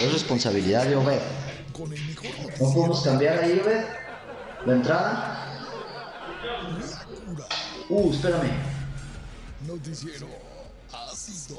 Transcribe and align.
Es 0.00 0.12
responsabilidad 0.12 0.86
de 0.86 0.96
Obed. 0.96 1.20
No 2.60 2.72
podemos 2.72 3.02
cambiar 3.02 3.38
ahí, 3.38 3.60
Obed. 3.64 3.84
La 4.66 4.72
entrada. 4.74 5.44
Uh, 7.88 8.12
espérame. 8.12 8.50
Noticiero 9.66 10.28
ácido. 10.92 11.58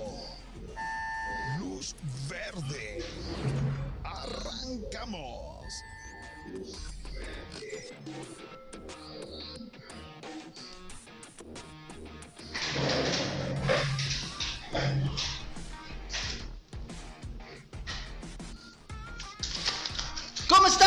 Luz 1.60 1.96
verde. 2.30 3.04
Arrancamos. 4.04 5.66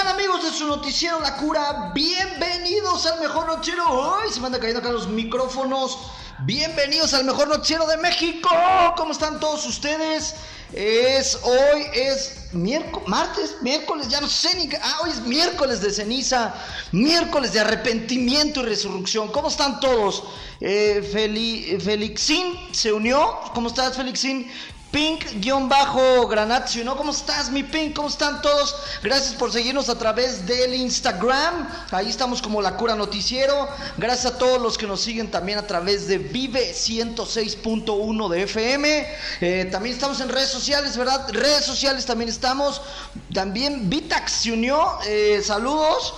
Amigos 0.08 0.42
de 0.42 0.50
su 0.50 0.66
noticiero 0.66 1.20
La 1.20 1.36
Cura? 1.36 1.92
Bienvenidos 1.94 3.06
al 3.06 3.20
mejor 3.20 3.46
noticiero. 3.46 4.16
¡Ay! 4.16 4.30
Se 4.30 4.40
me 4.40 4.46
andan 4.46 4.60
cayendo 4.60 4.80
acá 4.80 4.90
los 4.90 5.06
micrófonos. 5.06 5.98
Bienvenidos 6.40 7.14
al 7.14 7.24
mejor 7.24 7.48
noticiero 7.48 7.86
de 7.86 7.96
México. 7.98 8.50
¿Cómo 8.96 9.12
están 9.12 9.38
todos 9.38 9.64
ustedes? 9.64 10.34
Es 10.72 11.38
hoy 11.44 11.86
es 11.94 12.52
miércoles, 12.52 13.06
martes, 13.06 13.56
miércoles, 13.62 14.08
ya 14.08 14.20
no 14.20 14.28
sé 14.28 14.56
ni. 14.56 14.68
Ah, 14.82 15.00
hoy 15.04 15.10
es 15.10 15.20
miércoles 15.20 15.80
de 15.80 15.92
ceniza, 15.92 16.52
miércoles 16.90 17.52
de 17.52 17.60
arrepentimiento 17.60 18.60
y 18.60 18.64
resurrección. 18.64 19.28
¿Cómo 19.28 19.48
están 19.48 19.78
todos? 19.78 20.24
Eh, 20.60 21.08
Feli, 21.12 21.78
Felixín 21.80 22.58
se 22.72 22.92
unió. 22.92 23.38
¿Cómo 23.54 23.68
estás, 23.68 23.96
Felixín? 23.96 24.50
Pink-Granazio, 24.92 26.84
¿no? 26.84 26.98
¿Cómo 26.98 27.12
estás, 27.12 27.50
mi 27.50 27.62
Pink? 27.62 27.96
¿Cómo 27.96 28.08
están 28.08 28.42
todos? 28.42 28.76
Gracias 29.02 29.32
por 29.32 29.50
seguirnos 29.50 29.88
a 29.88 29.98
través 29.98 30.46
del 30.46 30.74
Instagram. 30.74 31.66
Ahí 31.90 32.10
estamos 32.10 32.42
como 32.42 32.60
La 32.60 32.76
Cura 32.76 32.94
Noticiero. 32.94 33.68
Gracias 33.96 34.34
a 34.34 34.38
todos 34.38 34.60
los 34.60 34.76
que 34.76 34.86
nos 34.86 35.00
siguen 35.00 35.30
también 35.30 35.58
a 35.58 35.66
través 35.66 36.08
de 36.08 36.18
Vive 36.18 36.74
106.1 36.74 38.28
de 38.28 38.42
FM. 38.42 39.06
Eh, 39.40 39.68
también 39.72 39.94
estamos 39.94 40.20
en 40.20 40.28
redes 40.28 40.50
sociales, 40.50 40.94
¿verdad? 40.98 41.26
Redes 41.30 41.64
sociales 41.64 42.04
también 42.04 42.28
estamos. 42.28 42.82
También 43.32 43.88
Vitax 43.88 44.30
se 44.30 44.52
unió. 44.52 44.98
Eh, 45.06 45.40
saludos. 45.42 46.12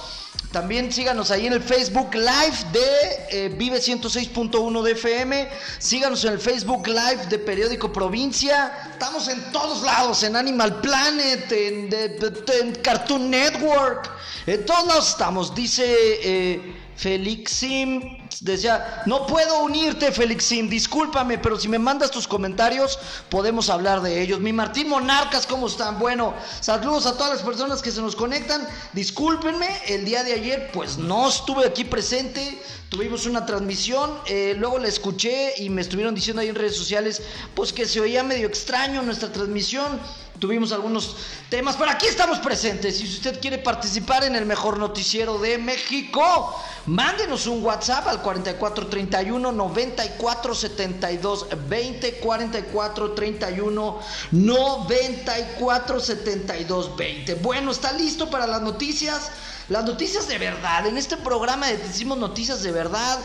También 0.55 0.93
síganos 0.93 1.33
ahí 1.33 1.49
en 1.49 1.53
el 1.53 1.61
Facebook 1.61 2.15
Live 2.15 2.57
de 2.73 3.47
eh, 3.47 3.49
Vive 3.49 3.79
106.1 3.79 4.83
de 4.83 4.93
FM. 4.93 5.49
Síganos 5.81 6.25
en 6.25 6.35
el 6.35 6.39
Facebook 6.39 6.87
Live 6.87 7.27
de 7.29 7.41
Periódico 7.41 7.93
Provincia. 7.93 8.89
Estamos 8.93 9.27
en 9.27 9.51
todos 9.51 9.83
lados, 9.83 10.23
en 10.23 10.37
Animal 10.37 10.81
Planet, 10.81 11.51
en, 11.51 11.93
en 11.93 12.75
Cartoon 12.77 13.29
Network. 13.31 14.09
En 14.47 14.65
todos 14.65 14.87
lados 14.87 15.09
estamos. 15.09 15.53
Dice 15.57 15.85
eh, 16.23 16.77
Felixim, 16.95 18.24
decía, 18.41 19.03
no 19.07 19.27
puedo 19.27 19.63
unirte 19.63 20.13
Felixim, 20.13 20.69
discúlpame, 20.69 21.39
pero 21.39 21.59
si 21.59 21.69
me 21.69 21.79
mandas 21.79 22.11
tus 22.11 22.27
comentarios 22.27 22.99
podemos 23.29 23.71
hablar 23.71 24.01
de 24.03 24.23
ellos. 24.23 24.41
Mi 24.41 24.53
Martín 24.53 24.89
Monarcas, 24.89 25.47
¿cómo 25.47 25.67
están? 25.67 25.99
Bueno, 25.99 26.35
saludos 26.61 27.07
a 27.07 27.17
todas 27.17 27.35
las 27.35 27.43
personas 27.43 27.83
que 27.83 27.91
se 27.91 28.01
nos 28.01 28.17
conectan. 28.17 28.67
Discúlpenme, 28.93 29.69
el 29.89 30.05
día 30.05 30.25
de 30.25 30.33
ayer 30.33 30.71
pues 30.73 30.99
no 30.99 31.29
estuve 31.29 31.67
aquí 31.67 31.85
presente. 31.85 32.61
Tuvimos 32.89 33.27
una 33.27 33.45
transmisión, 33.45 34.19
eh, 34.27 34.55
luego 34.57 34.79
la 34.79 34.89
escuché 34.89 35.55
y 35.59 35.69
me 35.69 35.81
estuvieron 35.81 36.15
diciendo 36.15 36.43
ahí 36.43 36.49
en 36.49 36.55
redes 36.55 36.77
sociales 36.77 37.23
pues 37.55 37.73
que 37.73 37.87
se 37.87 38.01
oía 38.01 38.23
medio 38.23 38.47
extraño 38.47 39.03
nuestra 39.03 39.33
transmisión. 39.33 39.99
Tuvimos 40.45 40.73
algunos 40.73 41.17
temas, 41.49 41.75
pero 41.75 41.91
aquí 41.91 42.05
estamos 42.07 42.39
presentes. 42.39 43.01
Y 43.01 43.07
si 43.07 43.15
usted 43.15 43.41
quiere 43.41 43.57
participar 43.57 44.25
en 44.25 44.37
el 44.37 44.45
mejor 44.45 44.79
noticiero 44.79 45.39
de 45.39 45.57
México, 45.57 46.55
mándenos 46.85 47.47
un 47.47 47.65
WhatsApp 47.65 48.07
al 48.09 48.21
4431 48.21 49.53
9472 49.53 51.47
20 51.67 52.17
4431 52.17 53.99
9472 54.33 56.95
20. 56.95 57.35
Bueno, 57.37 57.71
está 57.71 57.93
listo 57.93 58.29
para 58.29 58.47
las 58.47 58.61
noticias. 58.61 59.31
Las 59.71 59.87
noticias 59.87 60.29
de 60.29 60.37
verdad. 60.37 60.87
En 60.87 60.99
este 60.99 61.17
programa 61.17 61.69
decimos 61.69 62.19
noticias 62.19 62.63
de 62.63 62.71
verdad. 62.71 63.19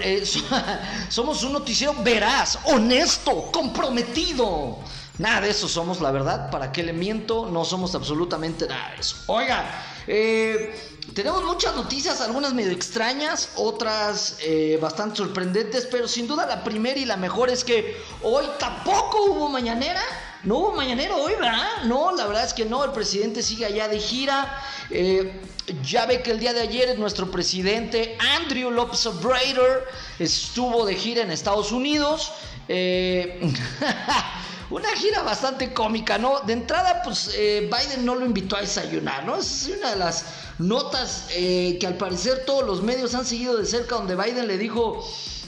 Eh, 0.00 0.24
so- 0.24 0.40
somos 1.10 1.42
un 1.44 1.52
noticiero 1.52 1.94
veraz, 2.02 2.58
honesto, 2.64 3.52
comprometido. 3.52 4.78
Nada 5.20 5.42
de 5.42 5.50
eso 5.50 5.68
somos, 5.68 6.00
la 6.00 6.10
verdad. 6.10 6.50
¿Para 6.50 6.72
qué 6.72 6.82
le 6.82 6.94
miento? 6.94 7.44
No 7.50 7.66
somos 7.66 7.94
absolutamente 7.94 8.66
nada 8.66 8.92
de 8.92 9.02
eso. 9.02 9.16
Oiga, 9.26 9.70
eh, 10.06 10.74
tenemos 11.12 11.44
muchas 11.44 11.76
noticias, 11.76 12.22
algunas 12.22 12.54
medio 12.54 12.72
extrañas, 12.72 13.50
otras 13.56 14.38
eh, 14.40 14.78
bastante 14.80 15.18
sorprendentes, 15.18 15.86
pero 15.90 16.08
sin 16.08 16.26
duda 16.26 16.46
la 16.46 16.64
primera 16.64 16.98
y 16.98 17.04
la 17.04 17.18
mejor 17.18 17.50
es 17.50 17.64
que 17.64 18.00
hoy 18.22 18.46
tampoco 18.58 19.24
hubo 19.26 19.50
mañanera. 19.50 20.00
No 20.42 20.56
hubo 20.56 20.72
mañanero 20.72 21.18
hoy, 21.18 21.34
¿verdad? 21.34 21.84
No, 21.84 22.16
la 22.16 22.26
verdad 22.26 22.46
es 22.46 22.54
que 22.54 22.64
no, 22.64 22.82
el 22.82 22.92
presidente 22.92 23.42
sigue 23.42 23.66
allá 23.66 23.88
de 23.88 23.98
gira. 23.98 24.58
Eh, 24.88 25.38
ya 25.84 26.06
ve 26.06 26.22
que 26.22 26.30
el 26.30 26.40
día 26.40 26.54
de 26.54 26.62
ayer 26.62 26.98
nuestro 26.98 27.30
presidente 27.30 28.16
Andrew 28.36 28.70
López 28.70 29.04
Obrador 29.04 29.86
estuvo 30.18 30.86
de 30.86 30.94
gira 30.94 31.20
en 31.20 31.30
Estados 31.30 31.72
Unidos. 31.72 32.32
Eh, 32.68 33.52
una 34.70 34.88
gira 34.90 35.22
bastante 35.22 35.72
cómica, 35.72 36.16
¿no? 36.16 36.40
De 36.40 36.52
entrada, 36.52 37.02
pues 37.02 37.32
eh, 37.34 37.68
Biden 37.70 38.04
no 38.04 38.14
lo 38.14 38.24
invitó 38.24 38.56
a 38.56 38.60
desayunar, 38.60 39.24
¿no? 39.24 39.36
Es 39.36 39.68
una 39.76 39.90
de 39.90 39.96
las 39.96 40.24
notas 40.58 41.26
eh, 41.30 41.76
que 41.80 41.86
al 41.86 41.96
parecer 41.96 42.44
todos 42.46 42.64
los 42.64 42.82
medios 42.82 43.14
han 43.14 43.26
seguido 43.26 43.56
de 43.56 43.66
cerca, 43.66 43.96
donde 43.96 44.14
Biden 44.14 44.46
le 44.46 44.58
dijo, 44.58 45.04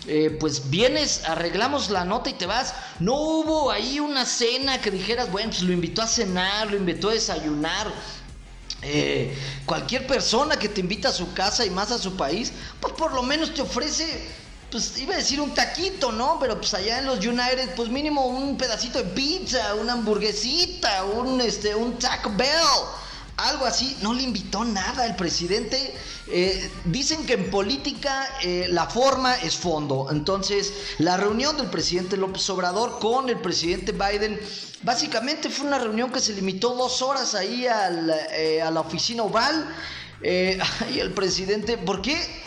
eh, 0.08 0.36
pues 0.40 0.70
vienes, 0.70 1.22
arreglamos 1.24 1.90
la 1.90 2.04
nota 2.04 2.30
y 2.30 2.32
te 2.32 2.46
vas. 2.46 2.74
No 2.98 3.14
hubo 3.14 3.70
ahí 3.70 4.00
una 4.00 4.26
cena 4.26 4.80
que 4.80 4.90
dijeras, 4.90 5.30
bueno, 5.30 5.50
pues 5.50 5.62
lo 5.62 5.72
invitó 5.72 6.02
a 6.02 6.08
cenar, 6.08 6.70
lo 6.70 6.76
invitó 6.76 7.10
a 7.10 7.12
desayunar. 7.12 7.92
Cualquier 9.64 10.08
persona 10.08 10.58
que 10.58 10.68
te 10.68 10.80
invita 10.80 11.10
a 11.10 11.12
su 11.12 11.32
casa 11.34 11.64
y 11.64 11.70
más 11.70 11.92
a 11.92 11.98
su 11.98 12.16
país, 12.16 12.52
pues 12.80 12.92
por 12.94 13.12
lo 13.12 13.22
menos 13.22 13.54
te 13.54 13.62
ofrece, 13.62 14.28
pues 14.72 14.96
iba 14.98 15.12
a 15.12 15.18
decir 15.18 15.38
un 15.38 15.52
taquito, 15.52 16.10
¿no? 16.10 16.38
Pero 16.40 16.56
pues 16.56 16.72
allá 16.72 16.98
en 16.98 17.06
los 17.06 17.18
United, 17.18 17.74
pues 17.76 17.90
mínimo 17.90 18.26
un 18.26 18.56
pedacito 18.56 18.98
de 18.98 19.04
pizza, 19.04 19.74
una 19.74 19.92
hamburguesita, 19.92 21.04
un, 21.04 21.42
este, 21.42 21.74
un 21.74 21.98
Taco 21.98 22.32
Bell. 22.34 22.48
Algo 23.36 23.66
así, 23.66 23.98
no 24.00 24.14
le 24.14 24.22
invitó 24.22 24.64
nada 24.64 25.04
el 25.04 25.14
presidente. 25.14 25.94
Eh, 26.28 26.70
dicen 26.86 27.26
que 27.26 27.34
en 27.34 27.50
política 27.50 28.26
eh, 28.42 28.66
la 28.70 28.86
forma 28.86 29.34
es 29.36 29.56
fondo. 29.56 30.08
Entonces, 30.10 30.72
la 30.98 31.18
reunión 31.18 31.56
del 31.58 31.68
presidente 31.68 32.16
López 32.16 32.48
Obrador 32.48 32.98
con 32.98 33.28
el 33.28 33.38
presidente 33.40 33.92
Biden, 33.92 34.40
básicamente 34.82 35.50
fue 35.50 35.66
una 35.66 35.78
reunión 35.78 36.10
que 36.10 36.20
se 36.20 36.32
limitó 36.32 36.74
dos 36.74 37.02
horas 37.02 37.34
ahí 37.34 37.66
al, 37.66 38.10
eh, 38.30 38.62
a 38.62 38.70
la 38.70 38.80
oficina 38.80 39.22
oval. 39.22 39.68
Eh, 40.22 40.58
y 40.94 41.00
el 41.00 41.12
presidente, 41.12 41.76
¿por 41.76 42.00
qué? 42.00 42.42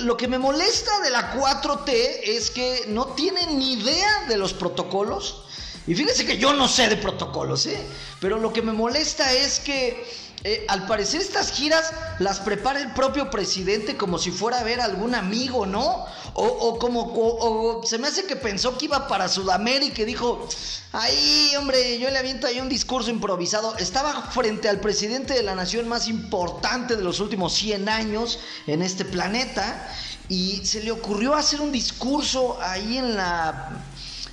Lo 0.00 0.16
que 0.16 0.28
me 0.28 0.38
molesta 0.38 1.00
de 1.00 1.10
la 1.10 1.32
4T 1.34 1.90
es 2.22 2.50
que 2.50 2.84
no 2.88 3.06
tienen 3.08 3.58
ni 3.58 3.72
idea 3.74 4.24
de 4.28 4.36
los 4.36 4.52
protocolos. 4.52 5.42
Y 5.86 5.94
fíjense 5.94 6.24
que 6.24 6.38
yo 6.38 6.54
no 6.54 6.68
sé 6.68 6.88
de 6.88 6.96
protocolos, 6.96 7.66
¿eh? 7.66 7.84
Pero 8.20 8.38
lo 8.38 8.52
que 8.52 8.62
me 8.62 8.72
molesta 8.72 9.32
es 9.32 9.60
que 9.60 10.06
eh, 10.46 10.66
al 10.68 10.86
parecer 10.86 11.22
estas 11.22 11.50
giras 11.50 11.90
las 12.18 12.38
prepara 12.38 12.78
el 12.78 12.92
propio 12.92 13.30
presidente 13.30 13.96
como 13.96 14.18
si 14.18 14.30
fuera 14.30 14.60
a 14.60 14.62
ver 14.62 14.78
algún 14.80 15.14
amigo, 15.14 15.64
¿no? 15.64 16.04
O, 16.34 16.78
como, 16.78 17.00
o- 17.14 17.82
se 17.86 17.96
me 17.96 18.08
hace 18.08 18.24
que 18.26 18.36
pensó 18.36 18.76
que 18.76 18.84
iba 18.84 19.08
para 19.08 19.28
Sudamérica 19.28 20.02
y 20.02 20.04
dijo, 20.04 20.46
ay, 20.92 21.52
hombre, 21.56 21.98
yo 21.98 22.10
le 22.10 22.18
aviento 22.18 22.46
ahí 22.46 22.60
un 22.60 22.68
discurso 22.68 23.08
improvisado. 23.08 23.74
Estaba 23.78 24.20
frente 24.30 24.68
al 24.68 24.80
presidente 24.80 25.32
de 25.32 25.42
la 25.42 25.54
nación 25.54 25.88
más 25.88 26.08
importante 26.08 26.96
de 26.96 27.02
los 27.04 27.20
últimos 27.20 27.54
100 27.54 27.88
años 27.88 28.38
en 28.66 28.82
este 28.82 29.04
planeta 29.06 29.88
y 30.28 30.64
se 30.66 30.82
le 30.82 30.90
ocurrió 30.90 31.34
hacer 31.34 31.60
un 31.62 31.72
discurso 31.72 32.58
ahí 32.60 32.98
en 32.98 33.16
la 33.16 33.70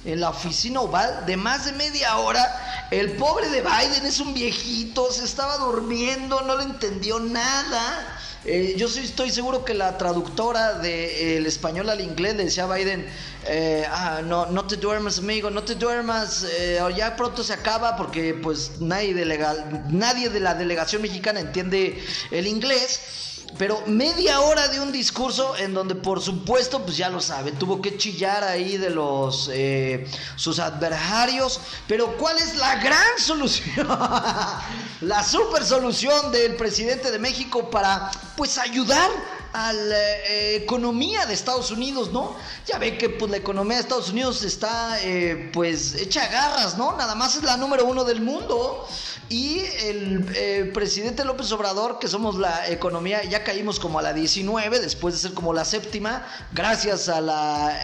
en 0.06 0.20
la 0.20 0.30
oficina 0.30 0.82
oval 0.82 1.26
de 1.26 1.38
más 1.38 1.66
de 1.66 1.74
media 1.74 2.18
hora. 2.18 2.88
El 2.92 3.14
pobre 3.14 3.50
de 3.50 3.62
Biden 3.62 4.06
es 4.06 4.20
un 4.20 4.34
viejito, 4.34 5.12
se 5.12 5.24
estaba 5.24 5.58
durmiendo, 5.58 6.42
no 6.42 6.58
le 6.58 6.64
entendió 6.64 7.20
nada. 7.20 8.18
Eh, 8.44 8.74
yo 8.76 8.88
sí 8.88 9.02
estoy 9.02 9.30
seguro 9.30 9.64
que 9.64 9.76
la 9.76 10.00
traductora 10.00 10.74
del 10.80 11.46
español 11.46 11.90
al 11.92 12.02
inglés 12.02 12.36
le 12.36 12.46
decía 12.46 12.64
a 12.64 12.76
Biden, 12.76 13.08
eh, 13.46 13.86
ah, 13.88 14.22
no, 14.24 14.48
no 14.48 14.66
te 14.66 14.78
duermas 14.78 15.20
amigo, 15.20 15.52
no 15.52 15.64
te 15.64 15.76
duermas, 15.76 16.48
eh, 16.58 16.80
ya 16.96 17.16
pronto 17.16 17.44
se 17.44 17.54
acaba 17.54 17.96
porque 17.96 18.34
pues 18.34 18.80
nadie 18.80 19.14
de, 19.14 19.26
legal, 19.26 19.86
nadie 19.90 20.30
de 20.30 20.40
la 20.40 20.56
delegación 20.56 21.04
mexicana 21.04 21.40
entiende 21.40 22.04
el 22.32 22.48
inglés. 22.48 23.31
Pero 23.58 23.84
media 23.88 24.42
hora 24.42 24.68
de 24.68 24.80
un 24.80 24.92
discurso 24.92 25.56
en 25.58 25.74
donde 25.74 25.96
por 25.96 26.22
supuesto, 26.22 26.84
pues 26.84 26.98
ya 26.98 27.10
lo 27.10 27.22
sabe, 27.22 27.52
tuvo 27.52 27.82
que 27.82 27.98
chillar 27.98 28.44
ahí 28.44 28.78
de 28.78 28.90
los 28.90 29.50
eh, 29.54 30.08
sus 30.36 30.60
adversarios. 30.60 31.60
Pero 31.88 32.18
¿cuál 32.18 32.38
es 32.38 32.56
la 32.58 32.76
gran 32.78 33.18
solución? 33.18 33.88
la 35.02 35.24
super 35.24 35.64
solución 35.64 36.32
del 36.32 36.56
presidente 36.56 37.12
de 37.12 37.20
México 37.20 37.70
para 37.70 38.12
pues 38.36 38.58
ayudar 38.58 39.10
a 39.54 39.74
la 39.74 40.18
eh, 40.28 40.56
economía 40.56 41.26
de 41.26 41.34
Estados 41.34 41.72
Unidos, 41.72 42.12
¿no? 42.12 42.36
Ya 42.66 42.78
ve 42.78 42.98
que 42.98 43.10
pues 43.10 43.30
la 43.32 43.38
economía 43.38 43.78
de 43.78 43.82
Estados 43.82 44.10
Unidos 44.10 44.44
está 44.44 45.02
eh, 45.04 45.50
pues 45.54 45.96
hecha 45.96 46.28
garras, 46.28 46.78
¿no? 46.78 46.96
Nada 46.98 47.16
más 47.16 47.36
es 47.36 47.44
la 47.44 47.58
número 47.58 47.86
uno 47.86 48.04
del 48.04 48.22
mundo. 48.22 48.88
Y 49.30 49.60
el 49.84 50.26
eh, 50.36 50.72
presidente 50.74 51.24
López 51.24 51.52
Obrador, 51.54 52.00
que 52.00 52.10
somos 52.10 52.36
la 52.36 52.70
economía, 52.70 53.24
ya 53.24 53.46
caímos 53.46 53.80
como 53.80 54.00
a 54.00 54.02
la 54.02 54.14
19, 54.14 54.80
después 54.80 55.14
de 55.14 55.22
ser 55.22 55.34
como 55.34 55.54
la 55.54 55.64
séptima, 55.64 56.26
gracias 56.52 57.08
a 57.08 57.22
la 57.22 57.80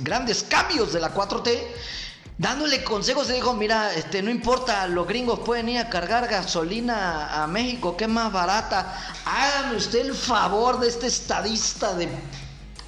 grandes 0.00 0.42
cambios 0.42 0.92
de 0.92 1.00
la 1.00 1.14
4T 1.14 1.58
dándole 2.38 2.82
consejos, 2.82 3.28
le 3.28 3.34
dijo, 3.34 3.54
mira, 3.54 3.94
este, 3.94 4.22
no 4.22 4.30
importa, 4.30 4.86
los 4.88 5.06
gringos 5.06 5.40
pueden 5.40 5.68
ir 5.68 5.78
a 5.78 5.88
cargar 5.88 6.28
gasolina 6.28 7.42
a 7.42 7.46
México, 7.46 7.96
que 7.96 8.04
es 8.04 8.10
más 8.10 8.32
barata. 8.32 8.98
Hágame 9.24 9.76
usted 9.76 10.06
el 10.06 10.14
favor 10.14 10.80
de 10.80 10.88
este 10.88 11.06
estadista 11.06 11.94
de 11.94 12.08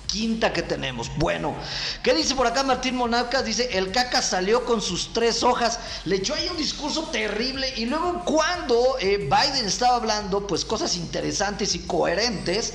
quinta 0.06 0.52
que 0.52 0.62
tenemos. 0.62 1.10
Bueno, 1.16 1.54
¿qué 2.02 2.14
dice 2.14 2.34
por 2.34 2.46
acá 2.46 2.62
Martín 2.62 2.96
Monarcas? 2.96 3.44
Dice, 3.44 3.76
el 3.76 3.92
caca 3.92 4.22
salió 4.22 4.64
con 4.64 4.80
sus 4.80 5.12
tres 5.12 5.42
hojas, 5.42 5.78
le 6.04 6.16
echó 6.16 6.34
ahí 6.34 6.48
un 6.48 6.56
discurso 6.56 7.04
terrible 7.04 7.72
y 7.76 7.86
luego 7.86 8.22
cuando 8.24 8.96
eh, 9.00 9.18
Biden 9.18 9.66
estaba 9.66 9.96
hablando, 9.96 10.46
pues 10.46 10.64
cosas 10.64 10.96
interesantes 10.96 11.74
y 11.74 11.80
coherentes, 11.80 12.74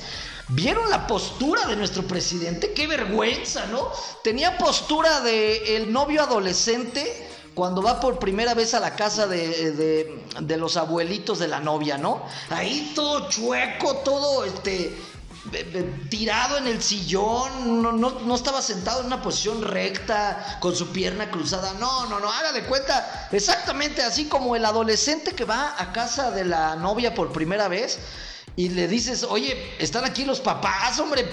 ¿Vieron 0.54 0.90
la 0.90 1.06
postura 1.06 1.64
de 1.64 1.76
nuestro 1.76 2.02
presidente? 2.02 2.72
¡Qué 2.74 2.86
vergüenza, 2.86 3.66
¿no? 3.66 3.90
Tenía 4.22 4.58
postura 4.58 5.20
de 5.20 5.76
el 5.76 5.90
novio 5.90 6.22
adolescente 6.22 7.28
cuando 7.54 7.82
va 7.82 8.00
por 8.00 8.18
primera 8.18 8.52
vez 8.52 8.74
a 8.74 8.80
la 8.80 8.94
casa 8.94 9.26
de, 9.26 9.72
de, 10.40 10.56
los 10.58 10.76
abuelitos 10.76 11.38
de 11.38 11.48
la 11.48 11.60
novia, 11.60 11.96
¿no? 11.96 12.22
Ahí 12.50 12.92
todo 12.94 13.30
chueco, 13.30 13.96
todo 13.98 14.44
este 14.44 14.94
tirado 16.08 16.58
en 16.58 16.66
el 16.66 16.82
sillón, 16.82 17.82
no, 17.82 17.92
no, 17.92 18.34
estaba 18.34 18.62
sentado 18.62 19.00
en 19.00 19.06
una 19.06 19.22
posición 19.22 19.62
recta, 19.62 20.58
con 20.60 20.76
su 20.76 20.92
pierna 20.92 21.30
cruzada. 21.30 21.72
No, 21.80 22.06
no, 22.06 22.20
no, 22.20 22.30
haga 22.30 22.52
de 22.52 22.62
cuenta, 22.64 23.28
exactamente 23.32 24.02
así 24.02 24.26
como 24.26 24.54
el 24.54 24.64
adolescente 24.64 25.32
que 25.32 25.44
va 25.44 25.74
a 25.78 25.92
casa 25.92 26.30
de 26.30 26.44
la 26.44 26.76
novia 26.76 27.14
por 27.14 27.32
primera 27.32 27.68
vez 27.68 27.98
y 28.56 28.68
le 28.68 28.88
dices, 28.88 29.24
oye, 29.24 29.74
están 29.78 30.04
aquí 30.04 30.24
los 30.24 30.40
papás, 30.40 30.98
hombre, 30.98 31.26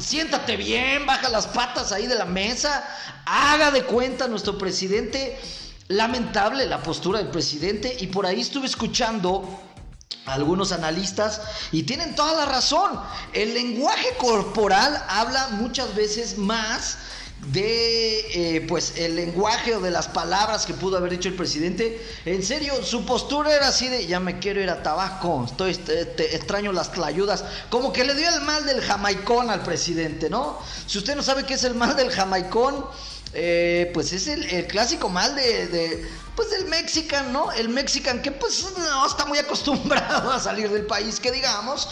siéntate 0.00 0.56
bien, 0.56 1.06
baja 1.06 1.28
las 1.28 1.46
patas 1.46 1.92
ahí 1.92 2.06
de 2.06 2.14
la 2.14 2.24
mesa, 2.24 2.86
haga 3.26 3.70
de 3.70 3.84
cuenta 3.84 4.28
nuestro 4.28 4.58
presidente. 4.58 5.38
Lamentable 5.90 6.66
la 6.66 6.82
postura 6.82 7.18
del 7.18 7.28
presidente 7.28 7.96
y 7.98 8.08
por 8.08 8.26
ahí 8.26 8.42
estuve 8.42 8.66
escuchando 8.66 9.58
algunos 10.26 10.72
analistas 10.72 11.40
y 11.72 11.84
tienen 11.84 12.14
toda 12.14 12.34
la 12.34 12.44
razón. 12.44 13.00
El 13.32 13.54
lenguaje 13.54 14.14
corporal 14.18 15.02
habla 15.08 15.48
muchas 15.52 15.94
veces 15.94 16.36
más 16.36 16.98
de 17.52 18.56
eh, 18.56 18.66
pues 18.68 18.94
el 18.96 19.16
lenguaje 19.16 19.74
o 19.74 19.80
de 19.80 19.90
las 19.90 20.08
palabras 20.08 20.66
que 20.66 20.74
pudo 20.74 20.96
haber 20.96 21.12
dicho 21.12 21.28
el 21.28 21.34
presidente. 21.34 22.00
En 22.24 22.42
serio, 22.42 22.82
su 22.82 23.06
postura 23.06 23.54
era 23.54 23.68
así 23.68 23.88
de 23.88 24.06
ya 24.06 24.20
me 24.20 24.38
quiero 24.38 24.60
ir 24.60 24.70
a 24.70 24.82
Tabasco, 24.82 25.44
estoy 25.44 25.70
este, 25.70 26.36
extraño 26.36 26.72
las 26.72 26.90
clayudas, 26.90 27.44
como 27.70 27.92
que 27.92 28.04
le 28.04 28.14
dio 28.14 28.28
el 28.28 28.42
mal 28.42 28.66
del 28.66 28.80
jamaicón 28.80 29.50
al 29.50 29.62
presidente, 29.62 30.28
¿no? 30.28 30.58
Si 30.86 30.98
usted 30.98 31.16
no 31.16 31.22
sabe 31.22 31.44
qué 31.44 31.54
es 31.54 31.64
el 31.64 31.74
mal 31.74 31.96
del 31.96 32.10
jamaicón, 32.10 32.84
eh, 33.34 33.90
pues 33.92 34.12
es 34.12 34.26
el, 34.26 34.66
clásico 34.66 35.08
mal 35.08 35.34
de, 35.36 36.06
pues 36.34 36.50
del 36.50 36.66
mexican, 36.66 37.32
¿no? 37.32 37.52
El 37.52 37.68
mexican 37.68 38.22
que 38.22 38.32
pues 38.32 38.66
no 38.76 39.06
está 39.06 39.26
muy 39.26 39.38
acostumbrado 39.38 40.30
a 40.32 40.40
salir 40.40 40.70
del 40.70 40.86
país, 40.86 41.20
que 41.20 41.30
digamos 41.30 41.88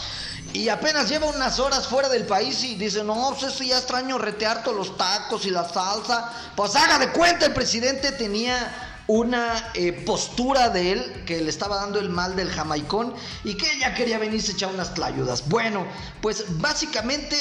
y 0.57 0.69
apenas 0.69 1.07
lleva 1.07 1.27
unas 1.27 1.59
horas 1.59 1.87
fuera 1.87 2.09
del 2.09 2.25
país 2.25 2.63
y 2.63 2.73
dice, 2.75 3.03
no, 3.03 3.35
pues 3.37 3.53
eso 3.53 3.63
ya 3.63 3.77
extraño 3.77 4.17
retear 4.17 4.63
todos 4.63 4.75
los 4.75 4.97
tacos 4.97 5.45
y 5.45 5.51
la 5.51 5.69
salsa. 5.69 6.31
Pues 6.55 6.75
haga 6.75 6.97
de 6.97 7.11
cuenta, 7.11 7.45
el 7.45 7.53
presidente 7.53 8.11
tenía 8.11 9.03
una 9.05 9.69
eh, 9.75 9.93
postura 9.93 10.69
de 10.69 10.93
él 10.93 11.23
que 11.27 11.41
le 11.41 11.49
estaba 11.51 11.75
dando 11.75 11.99
el 11.99 12.09
mal 12.09 12.35
del 12.35 12.49
jamaicón 12.49 13.13
y 13.43 13.53
que 13.55 13.71
ella 13.71 13.93
quería 13.93 14.17
venirse 14.17 14.51
a 14.51 14.55
echar 14.55 14.73
unas 14.73 14.95
tlayudas. 14.95 15.47
Bueno, 15.47 15.85
pues 16.21 16.45
básicamente, 16.57 17.37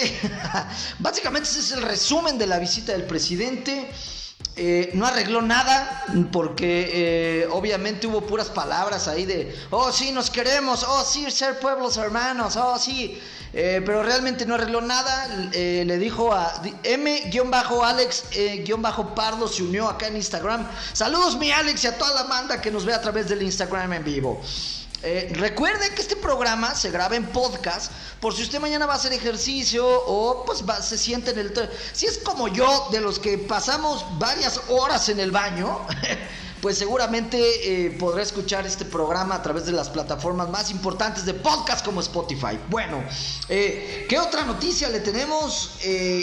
básicamente 0.99 1.49
ese 1.49 1.61
es 1.61 1.73
el 1.73 1.83
resumen 1.83 2.37
de 2.37 2.47
la 2.47 2.59
visita 2.59 2.93
del 2.93 3.05
presidente. 3.05 3.91
Eh, 4.59 4.91
no 4.95 5.05
arregló 5.05 5.43
nada 5.43 6.07
porque 6.33 6.91
eh, 6.91 7.47
obviamente 7.51 8.07
hubo 8.07 8.23
puras 8.23 8.49
palabras 8.49 9.07
ahí 9.07 9.27
de, 9.27 9.55
oh 9.71 9.93
sí, 9.93 10.13
nos 10.13 10.31
queremos, 10.31 10.83
oh 10.83 11.05
sí, 11.05 11.31
ser 11.31 11.59
pueblos 11.59 11.99
hermanos, 11.99 12.57
oh 12.57 12.79
sí, 12.79 13.21
eh, 13.53 13.83
pero 13.85 14.03
realmente 14.03 14.47
no 14.47 14.55
arregló 14.55 14.81
nada. 14.81 15.29
le 15.53 15.99
dijo 15.99 16.33
a 16.33 16.63
M-Alex-Pardo 16.85 17.37
se 19.49 19.63
unió 19.63 19.89
acá 19.91 20.07
en 20.07 20.17
Instagram. 20.17 20.67
Saludos 20.95 21.37
mi 21.37 21.51
Alex 21.51 21.85
y 21.85 21.89
a 21.89 21.99
toda 21.99 22.15
la 22.15 22.23
banda 22.23 22.63
que 22.63 22.71
nos 22.71 22.87
ve 22.87 22.95
a 22.95 23.03
través 23.03 23.29
del 23.29 23.43
Instagram 23.43 23.93
en 23.93 24.05
vivo. 24.05 24.41
Eh, 25.03 25.31
recuerde 25.35 25.91
que 25.91 26.01
este 26.01 26.17
programa 26.17 26.75
se 26.75 26.91
graba 26.91 27.17
en 27.17 27.27
podcast 27.27 27.93
por 28.21 28.35
si 28.35 28.43
usted 28.43 28.61
mañana 28.61 28.87
va 28.87 28.95
a 28.95 28.97
hacer 28.97 29.13
ejercicio 29.13 29.87
o 29.87 30.45
pues 30.45 30.65
se 30.83 30.97
siente 30.97 31.33
en 31.33 31.39
el... 31.39 31.71
Si 31.93 32.07
es 32.07 32.19
como 32.19 32.49
yo, 32.49 32.89
de 32.91 33.01
los 33.01 33.19
que 33.19 33.37
pasamos 33.37 34.05
varias 34.19 34.61
horas 34.69 35.09
en 35.11 35.21
el 35.21 35.31
baño, 35.31 35.81
pues 36.63 36.79
seguramente 36.79 37.39
eh, 37.87 37.91
podrá 37.91 38.23
escuchar 38.23 38.67
este 38.67 38.87
programa 38.87 39.35
a 39.35 39.43
través 39.43 39.67
de 39.67 39.73
las 39.73 39.91
plataformas 39.91 40.49
más 40.49 40.71
importantes 40.71 41.27
de 41.27 41.35
podcast 41.35 41.85
como 41.85 42.01
Spotify. 42.01 42.59
Bueno, 42.71 43.05
eh, 43.51 44.07
¿qué 44.09 44.19
otra 44.19 44.45
noticia 44.45 44.89
le 44.89 45.01
tenemos 45.01 45.79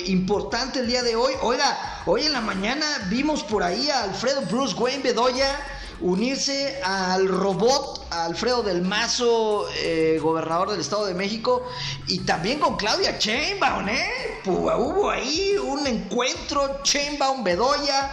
importante 0.07 0.79
el 0.79 0.87
día 0.87 1.03
de 1.03 1.15
hoy? 1.15 1.33
Oiga, 1.43 2.01
hoy 2.07 2.25
en 2.25 2.33
la 2.33 2.41
mañana 2.41 2.85
vimos 3.09 3.43
por 3.43 3.61
ahí 3.61 3.89
a 3.91 4.03
Alfredo 4.03 4.41
Bruce 4.41 4.73
Wayne 4.75 5.03
Bedoya 5.03 5.55
unirse 6.03 6.79
al 6.83 7.27
robot 7.27 8.07
Alfredo 8.11 8.61
del 8.61 8.81
Mazo, 8.81 9.67
eh, 9.77 10.19
gobernador 10.21 10.71
del 10.71 10.81
Estado 10.81 11.05
de 11.05 11.13
México, 11.13 11.65
y 12.07 12.19
también 12.19 12.59
con 12.59 12.75
Claudia 12.75 13.17
Chainbaum, 13.17 13.89
¿eh? 13.89 14.41
hubo 14.45 15.09
ahí 15.09 15.55
un 15.57 15.88
encuentro, 15.88 16.81
Chainbaum, 16.83 17.44
Bedoya, 17.44 18.11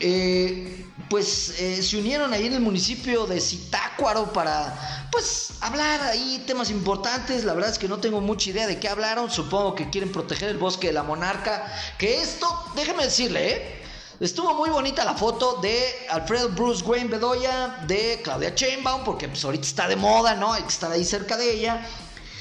eh, 0.00 0.86
pues 1.10 1.58
eh, 1.58 1.82
se 1.82 1.96
unieron 1.96 2.32
ahí 2.32 2.46
en 2.46 2.54
el 2.54 2.60
municipio 2.60 3.26
de 3.26 3.40
Zitácuaro 3.40 4.32
para, 4.32 5.08
pues, 5.10 5.54
hablar 5.60 6.00
ahí 6.02 6.44
temas 6.46 6.70
importantes. 6.70 7.44
La 7.44 7.54
verdad 7.54 7.70
es 7.70 7.78
que 7.78 7.88
no 7.88 7.98
tengo 7.98 8.20
mucha 8.20 8.50
idea 8.50 8.66
de 8.66 8.78
qué 8.78 8.88
hablaron. 8.88 9.30
Supongo 9.30 9.74
que 9.74 9.90
quieren 9.90 10.12
proteger 10.12 10.50
el 10.50 10.58
bosque 10.58 10.88
de 10.88 10.92
la 10.92 11.02
monarca. 11.02 11.66
Que 11.98 12.20
esto, 12.20 12.46
déjeme 12.76 13.04
decirle, 13.04 13.50
¿eh? 13.50 13.82
Estuvo 14.20 14.52
muy 14.52 14.68
bonita 14.68 15.04
la 15.04 15.14
foto 15.14 15.60
de 15.62 16.08
Alfredo 16.10 16.48
Bruce 16.48 16.84
Wayne 16.84 17.08
Bedoya, 17.08 17.84
de 17.86 18.20
Claudia 18.24 18.52
Chainbaum, 18.52 19.04
porque 19.04 19.28
pues 19.28 19.44
ahorita 19.44 19.64
está 19.64 19.86
de 19.86 19.94
moda, 19.94 20.34
¿no? 20.34 20.52
Hay 20.52 20.62
que 20.62 20.70
estar 20.70 20.90
ahí 20.90 21.04
cerca 21.04 21.36
de 21.36 21.52
ella. 21.52 21.86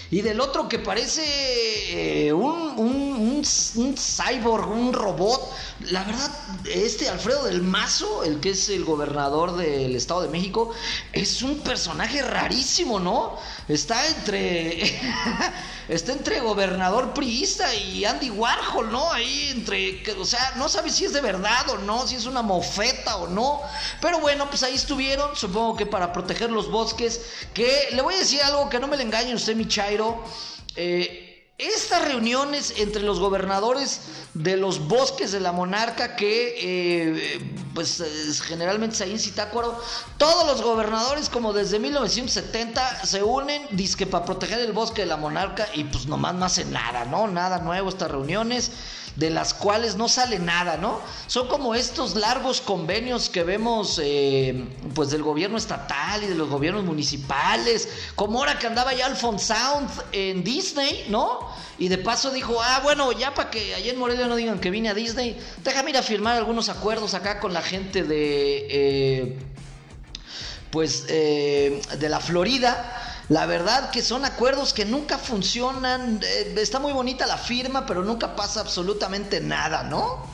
Y 0.09 0.21
del 0.21 0.39
otro 0.39 0.69
que 0.69 0.79
parece 0.79 1.21
eh, 2.27 2.31
un, 2.31 2.77
un, 2.77 3.95
cyborg, 3.97 4.69
un 4.69 4.93
robot. 4.93 5.51
La 5.91 6.03
verdad, 6.03 6.31
este 6.65 7.09
Alfredo 7.09 7.43
del 7.43 7.61
Mazo, 7.61 8.23
el 8.23 8.39
que 8.39 8.51
es 8.51 8.69
el 8.69 8.85
gobernador 8.85 9.57
del 9.57 9.95
Estado 9.95 10.21
de 10.21 10.29
México, 10.29 10.71
es 11.11 11.41
un 11.41 11.59
personaje 11.59 12.21
rarísimo, 12.21 12.99
¿no? 12.99 13.37
Está 13.67 14.07
entre. 14.07 14.81
está 15.89 16.13
entre 16.13 16.39
gobernador 16.39 17.13
priista 17.13 17.73
y 17.75 18.05
Andy 18.05 18.29
Warhol, 18.29 18.91
¿no? 18.91 19.11
Ahí 19.11 19.49
entre. 19.51 20.03
O 20.19 20.25
sea, 20.25 20.53
no 20.55 20.69
sabe 20.69 20.89
si 20.89 21.05
es 21.05 21.13
de 21.13 21.21
verdad 21.21 21.69
o 21.69 21.77
no, 21.79 22.07
si 22.07 22.15
es 22.15 22.25
una 22.25 22.41
mofeta 22.41 23.17
o 23.17 23.27
no. 23.27 23.61
Pero 24.01 24.19
bueno, 24.19 24.49
pues 24.49 24.63
ahí 24.63 24.75
estuvieron, 24.75 25.35
supongo 25.35 25.75
que 25.75 25.85
para 25.85 26.13
proteger 26.13 26.49
los 26.49 26.71
bosques. 26.71 27.21
Que 27.53 27.89
le 27.91 28.01
voy 28.01 28.15
a 28.15 28.19
decir 28.19 28.41
algo 28.41 28.69
que 28.69 28.79
no 28.79 28.87
me 28.87 28.97
le 28.97 29.03
engañe 29.03 29.35
usted, 29.35 29.55
mi 29.55 29.67
Chairo. 29.98 30.24
Eh, 30.75 31.24
estas 31.58 32.06
reuniones 32.06 32.75
entre 32.77 33.01
los 33.01 33.20
gobernadores 33.20 34.01
de 34.36 34.58
los 34.58 34.88
bosques 34.88 35.32
de 35.32 35.39
la 35.39 35.51
monarca 35.51 36.16
que 36.16 36.54
eh, 36.60 37.39
pues 37.74 38.04
generalmente 38.44 38.96
se 38.96 39.10
incita 39.10 39.42
acuerdo 39.42 39.82
todos 40.20 40.46
los 40.46 40.62
gobernadores 40.62 41.30
como 41.30 41.54
desde 41.54 41.80
1970 41.80 43.08
se 43.08 43.24
unen 43.24 43.63
disque 43.72 44.06
para 44.06 44.24
proteger 44.24 44.60
el 44.60 44.72
bosque 44.72 45.01
de 45.01 45.08
la 45.08 45.18
monarca 45.18 45.68
y 45.74 45.86
pues 45.86 46.06
nomás 46.06 46.36
no 46.36 46.46
hacen 46.46 46.72
nada 46.72 47.06
no 47.06 47.27
nada 47.27 47.58
nuevo 47.58 47.89
estas 47.89 48.12
reuniones 48.12 48.72
de 49.17 49.31
las 49.31 49.55
cuales 49.55 49.95
no 49.95 50.07
sale 50.07 50.38
nada, 50.38 50.77
¿no? 50.77 51.01
Son 51.25 51.47
como 51.47 51.74
estos 51.74 52.15
largos 52.15 52.62
convenios 52.62 53.29
que 53.29 53.43
vemos 53.43 54.00
eh, 54.01 54.67
pues 54.93 55.09
del 55.09 55.24
gobierno 55.24 55.57
estatal 55.57 56.24
y 56.24 56.27
de 56.27 56.36
los 56.36 56.50
gobiernos 56.50 56.83
municipales, 56.83 57.89
como 58.15 58.38
ahora 58.38 58.59
que 58.59 58.67
andaba 58.67 58.93
ya 58.93 59.07
Alphonse 59.07 59.55
Sound 59.55 59.89
en 60.12 60.43
Disney, 60.43 61.07
¿no? 61.09 61.39
Y 61.79 61.88
de 61.88 61.97
paso 61.97 62.31
dijo, 62.31 62.62
ah, 62.62 62.81
bueno, 62.83 63.12
ya 63.12 63.33
para 63.33 63.50
que 63.50 63.74
allá 63.74 63.91
en 63.91 63.97
Morelia 63.97 64.27
no 64.27 64.36
digan 64.36 64.59
que 64.59 64.69
vine 64.69 64.89
a 64.89 64.93
Disney, 64.93 65.36
déjame 65.63 65.89
ir 65.89 65.97
a 65.97 66.03
firmar 66.03 66.38
algunos 66.38 66.69
acuerdos 66.69 67.15
acá 67.15 67.39
con 67.39 67.53
la 67.53 67.63
gente 67.63 68.03
de, 68.03 68.67
eh, 68.69 69.38
pues, 70.69 71.05
eh, 71.09 71.81
de 71.97 72.09
la 72.09 72.19
Florida 72.19 73.06
la 73.29 73.46
verdad 73.46 73.89
que 73.91 74.01
son 74.01 74.24
acuerdos 74.24 74.74
que 74.74 74.86
nunca 74.86 75.17
funcionan. 75.17 76.19
Eh, 76.24 76.55
está 76.57 76.79
muy 76.79 76.93
bonita 76.93 77.25
la 77.25 77.38
firma, 77.38 77.86
pero 77.86 78.03
nunca 78.03 78.36
pasa 78.36 78.62
absolutamente 78.62 79.41
nada, 79.41 79.84
¿no? 79.84 80.25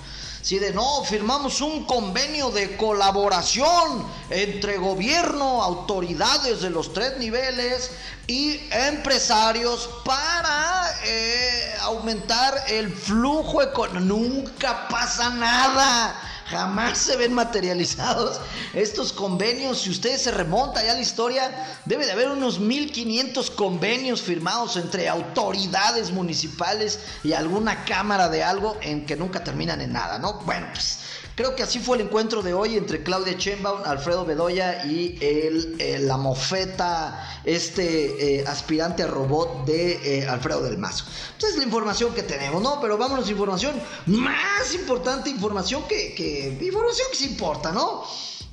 Si 0.43 0.59
de 0.59 0.73
no, 0.73 1.03
firmamos 1.05 1.62
un 1.62 1.85
convenio 1.85 2.51
de 2.51 2.75
colaboración 2.75 4.05
entre 4.29 4.77
gobierno, 4.77 5.63
autoridades 5.63 6.62
de 6.62 6.69
los 6.69 6.93
tres 6.93 7.17
niveles 7.17 7.91
y 8.27 8.59
empresarios 8.71 9.89
para 10.03 10.85
eh, 11.05 11.75
aumentar 11.79 12.65
el 12.67 12.91
flujo 12.93 13.62
económico. 13.62 14.01
Nunca 14.01 14.88
pasa 14.89 15.29
nada 15.29 16.13
jamás 16.53 16.98
se 17.00 17.17
ven 17.17 17.33
materializados 17.33 18.39
estos 18.74 19.12
convenios. 19.12 19.81
Si 19.81 19.89
ustedes 19.89 20.22
se 20.22 20.31
remonta 20.31 20.83
ya 20.83 20.91
a 20.91 20.95
la 20.95 21.01
historia, 21.01 21.51
debe 21.86 22.05
de 22.05 22.12
haber 22.12 22.29
unos 22.29 22.60
1500 22.60 23.51
convenios 23.51 24.22
firmados 24.22 24.77
entre 24.77 25.10
autoridades 25.10 26.12
municipales 26.12 27.00
y 27.24 27.33
alguna 27.33 27.83
cámara 27.86 28.29
de 28.29 28.43
algo 28.43 28.77
en 28.81 29.05
que 29.05 29.15
nunca 29.15 29.43
terminan 29.43 29.81
en 29.81 29.93
nada, 29.93 30.19
¿no? 30.19 30.33
Bueno, 30.45 30.67
pues 30.72 31.00
Creo 31.35 31.55
que 31.55 31.63
así 31.63 31.79
fue 31.79 31.97
el 31.97 32.03
encuentro 32.03 32.43
de 32.43 32.53
hoy 32.53 32.77
entre 32.77 33.01
Claudia 33.01 33.33
Sheinbaum, 33.33 33.81
Alfredo 33.85 34.23
Bedoya 34.23 34.85
y 34.85 35.17
el, 35.19 36.07
la 36.07 36.15
mofeta, 36.15 37.41
este 37.43 38.41
eh, 38.41 38.45
aspirante 38.47 39.01
a 39.01 39.07
robot 39.07 39.65
de 39.65 40.19
eh, 40.19 40.27
Alfredo 40.27 40.61
del 40.61 40.77
Mazo. 40.77 41.05
Esa 41.35 41.47
es 41.47 41.57
la 41.57 41.63
información 41.63 42.13
que 42.13 42.21
tenemos, 42.21 42.61
¿no? 42.61 42.79
Pero 42.79 42.99
vámonos, 42.99 43.27
información 43.31 43.81
más 44.05 44.75
importante, 44.75 45.31
información 45.31 45.87
que, 45.87 46.13
que 46.13 46.55
información 46.63 47.07
que 47.09 47.17
se 47.17 47.25
importa, 47.25 47.71
¿no? 47.71 48.03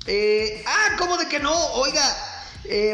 Eh, 0.07 0.63
ah, 0.65 0.95
¿cómo 0.97 1.17
de 1.17 1.27
que 1.27 1.39
no? 1.39 1.55
Oiga, 1.73 2.03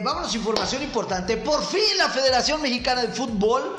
vámonos, 0.04 0.36
información 0.36 0.84
importante. 0.84 1.38
Por 1.38 1.64
fin 1.66 1.98
la 1.98 2.10
Federación 2.10 2.62
Mexicana 2.62 3.04
de 3.04 3.08
Fútbol, 3.08 3.78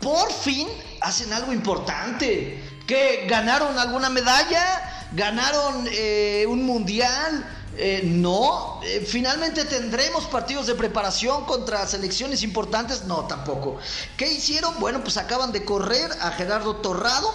por 0.00 0.32
fin 0.32 0.68
hacen 1.02 1.30
algo 1.34 1.52
importante. 1.52 2.64
Que 2.86 3.26
ganaron 3.28 3.78
alguna 3.78 4.08
medalla 4.08 4.89
ganaron 5.12 5.86
eh, 5.90 6.46
un 6.48 6.64
mundial. 6.64 7.56
Eh, 7.76 8.02
no, 8.04 8.80
eh, 8.82 9.06
finalmente 9.06 9.64
tendremos 9.64 10.24
partidos 10.24 10.66
de 10.66 10.74
preparación 10.74 11.44
contra 11.46 11.86
selecciones 11.86 12.42
importantes. 12.42 13.04
No, 13.04 13.26
tampoco. 13.26 13.78
¿Qué 14.16 14.30
hicieron? 14.30 14.78
Bueno, 14.80 15.02
pues 15.02 15.16
acaban 15.16 15.52
de 15.52 15.64
correr 15.64 16.10
a 16.20 16.32
Gerardo 16.32 16.76
Torrado, 16.76 17.32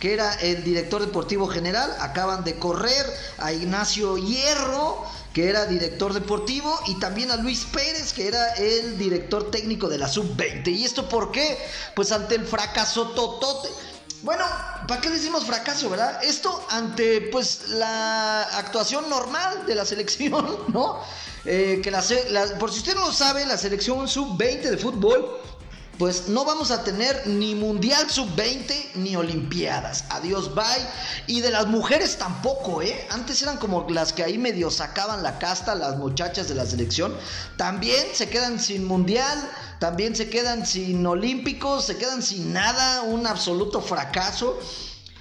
que 0.00 0.14
era 0.14 0.34
el 0.34 0.64
director 0.64 1.00
deportivo 1.00 1.46
general. 1.46 1.94
Acaban 2.00 2.44
de 2.44 2.58
correr 2.58 3.06
a 3.38 3.52
Ignacio 3.52 4.16
Hierro, 4.16 5.04
que 5.32 5.48
era 5.48 5.66
director 5.66 6.12
deportivo, 6.12 6.76
y 6.86 6.98
también 6.98 7.30
a 7.30 7.36
Luis 7.36 7.64
Pérez, 7.66 8.12
que 8.12 8.26
era 8.26 8.54
el 8.54 8.98
director 8.98 9.50
técnico 9.50 9.88
de 9.88 9.98
la 9.98 10.08
sub-20. 10.08 10.68
¿Y 10.68 10.84
esto 10.84 11.08
por 11.08 11.30
qué? 11.30 11.58
Pues 11.94 12.10
ante 12.10 12.34
el 12.34 12.46
fracaso 12.46 13.10
totote 13.10 13.68
bueno, 14.24 14.44
¿para 14.88 15.00
qué 15.02 15.10
decimos 15.10 15.44
fracaso, 15.44 15.90
verdad? 15.90 16.24
Esto 16.24 16.66
ante 16.70 17.20
pues 17.30 17.68
la 17.68 18.42
actuación 18.42 19.08
normal 19.10 19.66
de 19.66 19.74
la 19.74 19.84
selección, 19.84 20.58
¿no? 20.72 21.00
Eh, 21.44 21.80
que 21.82 21.90
la, 21.90 22.02
por 22.58 22.72
si 22.72 22.78
usted 22.78 22.94
no 22.94 23.06
lo 23.06 23.12
sabe, 23.12 23.44
la 23.44 23.58
selección 23.58 24.08
sub-20 24.08 24.62
de 24.62 24.78
fútbol 24.78 25.40
pues 25.98 26.28
no 26.28 26.44
vamos 26.44 26.70
a 26.70 26.82
tener 26.82 27.26
ni 27.26 27.54
Mundial 27.54 28.10
Sub-20 28.10 28.94
ni 28.96 29.16
Olimpiadas. 29.16 30.04
Adiós, 30.10 30.54
bye. 30.54 30.64
Y 31.26 31.40
de 31.40 31.50
las 31.50 31.66
mujeres 31.66 32.16
tampoco, 32.18 32.82
¿eh? 32.82 33.06
Antes 33.10 33.40
eran 33.42 33.58
como 33.58 33.86
las 33.88 34.12
que 34.12 34.24
ahí 34.24 34.38
medio 34.38 34.70
sacaban 34.70 35.22
la 35.22 35.38
casta, 35.38 35.74
las 35.74 35.96
muchachas 35.96 36.48
de 36.48 36.54
la 36.54 36.66
selección. 36.66 37.14
También 37.56 38.04
se 38.12 38.28
quedan 38.28 38.58
sin 38.58 38.84
Mundial, 38.84 39.38
también 39.78 40.16
se 40.16 40.28
quedan 40.28 40.66
sin 40.66 41.06
Olímpicos, 41.06 41.84
se 41.84 41.96
quedan 41.96 42.22
sin 42.22 42.52
nada, 42.52 43.02
un 43.02 43.26
absoluto 43.26 43.80
fracaso. 43.80 44.58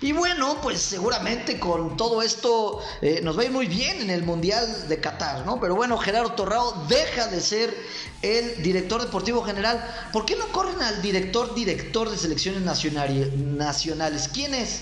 Y 0.04 0.12
bueno, 0.12 0.60
pues 0.62 0.82
seguramente 0.82 1.62
con 1.62 1.96
todo 1.96 2.22
esto 2.22 2.82
eh, 3.02 3.22
nos 3.24 3.38
va 3.38 3.44
a 3.44 3.46
ir 3.46 3.52
muy 3.52 3.68
bien 3.68 4.02
en 4.02 4.10
el 4.10 4.24
Mundial 4.24 4.90
de 4.90 5.00
Qatar, 5.00 5.46
¿no? 5.46 5.62
Pero 5.62 5.78
bueno, 5.78 5.98
Gerardo 5.98 6.34
Torrao 6.34 6.74
deja 6.90 7.28
de 7.28 7.40
ser 7.40 7.74
el 8.22 8.62
director 8.62 9.02
deportivo 9.02 9.44
general. 9.44 9.82
¿Por 10.12 10.26
qué 10.26 10.36
no 10.36 10.46
corren 10.52 10.82
al 10.82 11.02
director, 11.02 11.56
director 11.56 12.10
de 12.10 12.18
selecciones 12.18 12.64
nacionales? 12.64 14.30
¿Quién 14.34 14.56
es? 14.56 14.82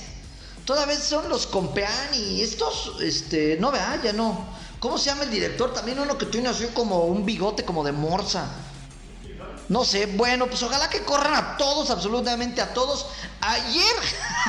Todavía 0.66 1.00
son 1.00 1.30
los 1.30 1.46
Compeán 1.46 2.16
y 2.16 2.42
estos, 2.42 2.94
este, 3.04 3.58
no 3.60 3.72
vea, 3.72 4.02
ya 4.04 4.14
no. 4.14 4.48
¿Cómo 4.80 4.98
se 4.98 5.12
llama 5.12 5.26
el 5.26 5.30
director? 5.30 5.72
También 5.72 6.00
uno 6.00 6.18
que 6.18 6.26
tiene 6.26 6.50
así 6.50 6.66
como 6.74 7.06
un 7.06 7.28
bigote 7.28 7.64
como 7.64 7.84
de 7.84 7.92
morsa. 7.92 8.50
No 9.72 9.86
sé, 9.86 10.06
bueno, 10.06 10.48
pues 10.48 10.62
ojalá 10.64 10.90
que 10.90 11.06
corran 11.06 11.34
a 11.34 11.56
todos, 11.56 11.92
absolutamente 11.92 12.60
a 12.60 12.74
todos. 12.74 13.06
Ayer, 13.40 13.96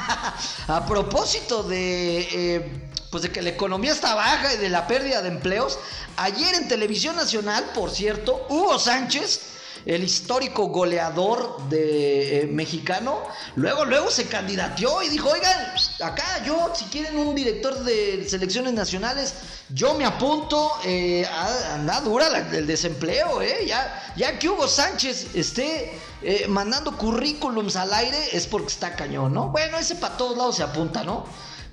a 0.67 0.85
propósito 0.85 1.63
de, 1.63 2.23
eh, 2.33 2.89
pues 3.09 3.23
de 3.23 3.31
que 3.31 3.41
la 3.41 3.51
economía 3.51 3.93
está 3.93 4.17
baja 4.17 4.53
y 4.53 4.57
de 4.57 4.69
la 4.69 4.89
pérdida 4.89 5.23
de 5.23 5.29
empleos, 5.29 5.79
ayer 6.17 6.57
en 6.57 6.67
Televisión 6.67 7.15
Nacional, 7.15 7.71
por 7.73 7.93
cierto, 7.93 8.49
Hugo 8.49 8.81
Sánchez 8.81 9.43
el 9.87 10.05
histórico 10.05 10.69
goleador 10.69 11.69
de 11.69 12.41
eh, 12.41 12.47
mexicano, 12.47 13.23
luego, 13.57 13.85
luego 13.85 14.11
se 14.11 14.27
candidateó 14.27 15.03
y 15.03 15.09
dijo, 15.09 15.29
oigan, 15.29 15.75
acá 16.03 16.45
yo, 16.45 16.73
si 16.75 16.85
quieren 16.87 17.19
un 17.19 17.35
director 17.35 17.79
de 17.85 18.27
selecciones 18.29 18.73
nacionales, 18.73 19.35
yo 19.71 19.95
me 19.95 20.05
apunto, 20.05 20.73
eh, 20.85 21.27
anda 21.73 22.01
dura 22.01 22.27
el 22.53 22.67
desempleo, 22.67 23.41
eh, 23.41 23.65
ya, 23.67 24.13
ya 24.17 24.39
que 24.39 24.49
Hugo 24.49 24.69
Sánchez 24.69 25.35
esté 25.35 25.93
eh, 26.23 26.47
mandando 26.49 26.97
currículums 26.97 27.77
al 27.77 27.93
aire, 27.93 28.37
es 28.37 28.47
porque 28.47 28.69
está 28.69 28.95
cañón, 28.95 29.33
¿no? 29.33 29.49
Bueno, 29.49 29.79
ese 29.79 29.97
para 29.97 30.17
todos 30.17 30.37
lados 30.37 30.57
se 30.57 30.63
apunta, 30.63 31.03
¿no? 31.03 31.25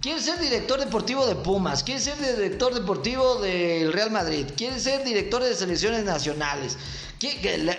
Quiere 0.01 0.21
ser 0.21 0.39
director 0.39 0.79
deportivo 0.79 1.25
de 1.25 1.35
Pumas, 1.35 1.83
quiere 1.83 1.99
ser 1.99 2.17
director 2.17 2.73
deportivo 2.73 3.35
del 3.41 3.91
Real 3.91 4.09
Madrid, 4.09 4.45
quiere 4.55 4.79
ser 4.79 5.03
director 5.03 5.43
de 5.43 5.53
selecciones 5.53 6.05
nacionales, 6.05 6.77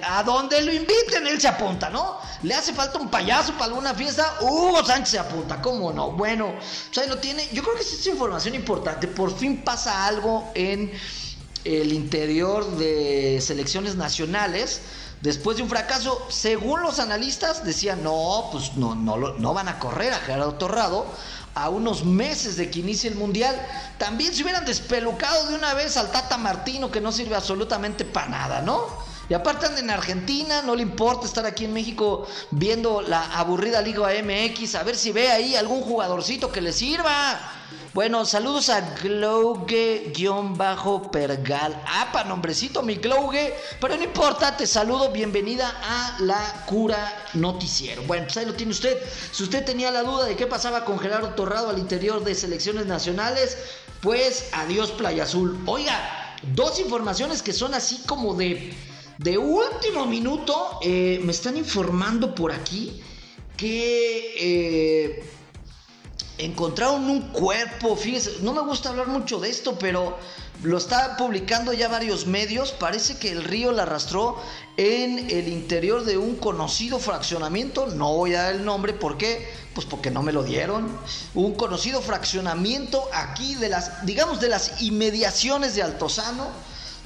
a 0.02 0.22
donde 0.22 0.60
lo 0.60 0.70
inviten, 0.70 1.26
él 1.26 1.40
se 1.40 1.48
apunta, 1.48 1.88
¿no? 1.88 2.18
Le 2.42 2.52
hace 2.52 2.74
falta 2.74 2.98
un 2.98 3.08
payaso 3.08 3.54
para 3.54 3.66
alguna 3.66 3.94
fiesta, 3.94 4.36
Hugo 4.42 4.84
Sánchez 4.84 5.08
se 5.08 5.18
apunta, 5.18 5.62
¿cómo 5.62 5.94
no? 5.94 6.10
Bueno, 6.10 6.52
pues 6.94 7.08
lo 7.08 7.16
tiene. 7.16 7.48
Yo 7.54 7.62
creo 7.62 7.74
que 7.74 7.80
es 7.80 8.06
información 8.06 8.54
importante. 8.54 9.08
Por 9.08 9.34
fin 9.34 9.64
pasa 9.64 10.06
algo 10.06 10.52
en 10.54 10.92
el 11.64 11.90
interior 11.90 12.76
de 12.76 13.40
selecciones 13.40 13.94
nacionales. 13.96 14.82
Después 15.22 15.58
de 15.58 15.62
un 15.62 15.68
fracaso, 15.68 16.26
según 16.30 16.82
los 16.82 16.98
analistas, 16.98 17.62
decían, 17.62 18.02
no, 18.02 18.48
pues 18.52 18.76
no, 18.76 18.94
no, 18.94 19.18
no 19.18 19.52
van 19.52 19.68
a 19.68 19.78
correr 19.78 20.14
a 20.14 20.18
Gerardo 20.18 20.54
Torrado 20.54 21.06
a 21.54 21.68
unos 21.68 22.04
meses 22.04 22.56
de 22.56 22.70
que 22.70 22.80
inicie 22.80 23.10
el 23.10 23.16
Mundial. 23.16 23.54
También 23.98 24.34
se 24.34 24.42
hubieran 24.42 24.64
despelucado 24.64 25.46
de 25.48 25.54
una 25.54 25.74
vez 25.74 25.96
al 25.96 26.10
Tata 26.10 26.38
Martino, 26.38 26.90
que 26.90 27.00
no 27.00 27.12
sirve 27.12 27.36
absolutamente 27.36 28.04
para 28.04 28.28
nada, 28.28 28.62
¿no? 28.62 28.86
Y 29.28 29.34
aparte 29.34 29.66
anda 29.66 29.78
en 29.78 29.90
Argentina, 29.90 30.62
no 30.62 30.74
le 30.74 30.82
importa 30.82 31.24
estar 31.26 31.46
aquí 31.46 31.64
en 31.64 31.72
México 31.72 32.26
viendo 32.50 33.00
la 33.00 33.38
aburrida 33.38 33.80
Liga 33.80 34.08
MX, 34.08 34.74
a 34.74 34.82
ver 34.82 34.96
si 34.96 35.12
ve 35.12 35.30
ahí 35.30 35.54
algún 35.54 35.82
jugadorcito 35.82 36.50
que 36.50 36.60
le 36.60 36.72
sirva. 36.72 37.38
Bueno, 37.92 38.24
saludos 38.24 38.68
a 38.68 38.94
Glouge-Pergal. 39.02 39.72
Para 42.12 42.28
nombrecito 42.28 42.82
mi 42.82 42.94
Glouge. 42.94 43.52
Pero 43.80 43.96
no 43.96 44.04
importa, 44.04 44.56
te 44.56 44.64
saludo. 44.64 45.10
Bienvenida 45.10 45.68
a 45.82 46.16
la 46.20 46.64
cura 46.66 47.26
noticiero. 47.34 48.02
Bueno, 48.02 48.26
pues 48.26 48.36
ahí 48.36 48.46
lo 48.46 48.54
tiene 48.54 48.70
usted. 48.70 48.96
Si 49.32 49.42
usted 49.42 49.64
tenía 49.64 49.90
la 49.90 50.04
duda 50.04 50.26
de 50.26 50.36
qué 50.36 50.46
pasaba 50.46 50.84
con 50.84 51.00
Gerardo 51.00 51.30
Torrado 51.30 51.68
al 51.68 51.78
interior 51.78 52.22
de 52.22 52.36
selecciones 52.36 52.86
nacionales, 52.86 53.58
pues 54.00 54.50
adiós 54.52 54.92
Playa 54.92 55.24
Azul. 55.24 55.58
Oiga, 55.66 56.36
dos 56.54 56.78
informaciones 56.78 57.42
que 57.42 57.52
son 57.52 57.74
así 57.74 58.02
como 58.06 58.34
de 58.34 58.72
de 59.18 59.36
último 59.36 60.06
minuto, 60.06 60.78
eh, 60.80 61.20
me 61.22 61.32
están 61.32 61.58
informando 61.58 62.34
por 62.34 62.52
aquí 62.52 63.02
que 63.54 64.34
eh, 64.38 65.22
encontraron 66.44 67.08
un 67.08 67.20
cuerpo, 67.28 67.96
fíjense, 67.96 68.38
no 68.42 68.52
me 68.52 68.62
gusta 68.62 68.90
hablar 68.90 69.08
mucho 69.08 69.38
de 69.38 69.50
esto, 69.50 69.78
pero 69.78 70.16
lo 70.62 70.76
está 70.76 71.16
publicando 71.16 71.72
ya 71.72 71.88
varios 71.88 72.26
medios, 72.26 72.72
parece 72.72 73.18
que 73.18 73.30
el 73.30 73.44
río 73.44 73.72
la 73.72 73.82
arrastró 73.84 74.36
en 74.76 75.30
el 75.30 75.48
interior 75.48 76.04
de 76.04 76.18
un 76.18 76.36
conocido 76.36 76.98
fraccionamiento, 76.98 77.86
no 77.86 78.14
voy 78.14 78.34
a 78.34 78.42
dar 78.42 78.54
el 78.54 78.64
nombre, 78.64 78.92
¿por 78.92 79.16
qué? 79.16 79.48
Pues 79.74 79.86
porque 79.86 80.10
no 80.10 80.22
me 80.22 80.32
lo 80.32 80.42
dieron. 80.42 80.98
Un 81.34 81.54
conocido 81.54 82.02
fraccionamiento 82.02 83.08
aquí 83.12 83.54
de 83.54 83.68
las, 83.68 84.04
digamos, 84.04 84.40
de 84.40 84.48
las 84.48 84.82
inmediaciones 84.82 85.74
de 85.74 85.82
Altozano 85.82 86.48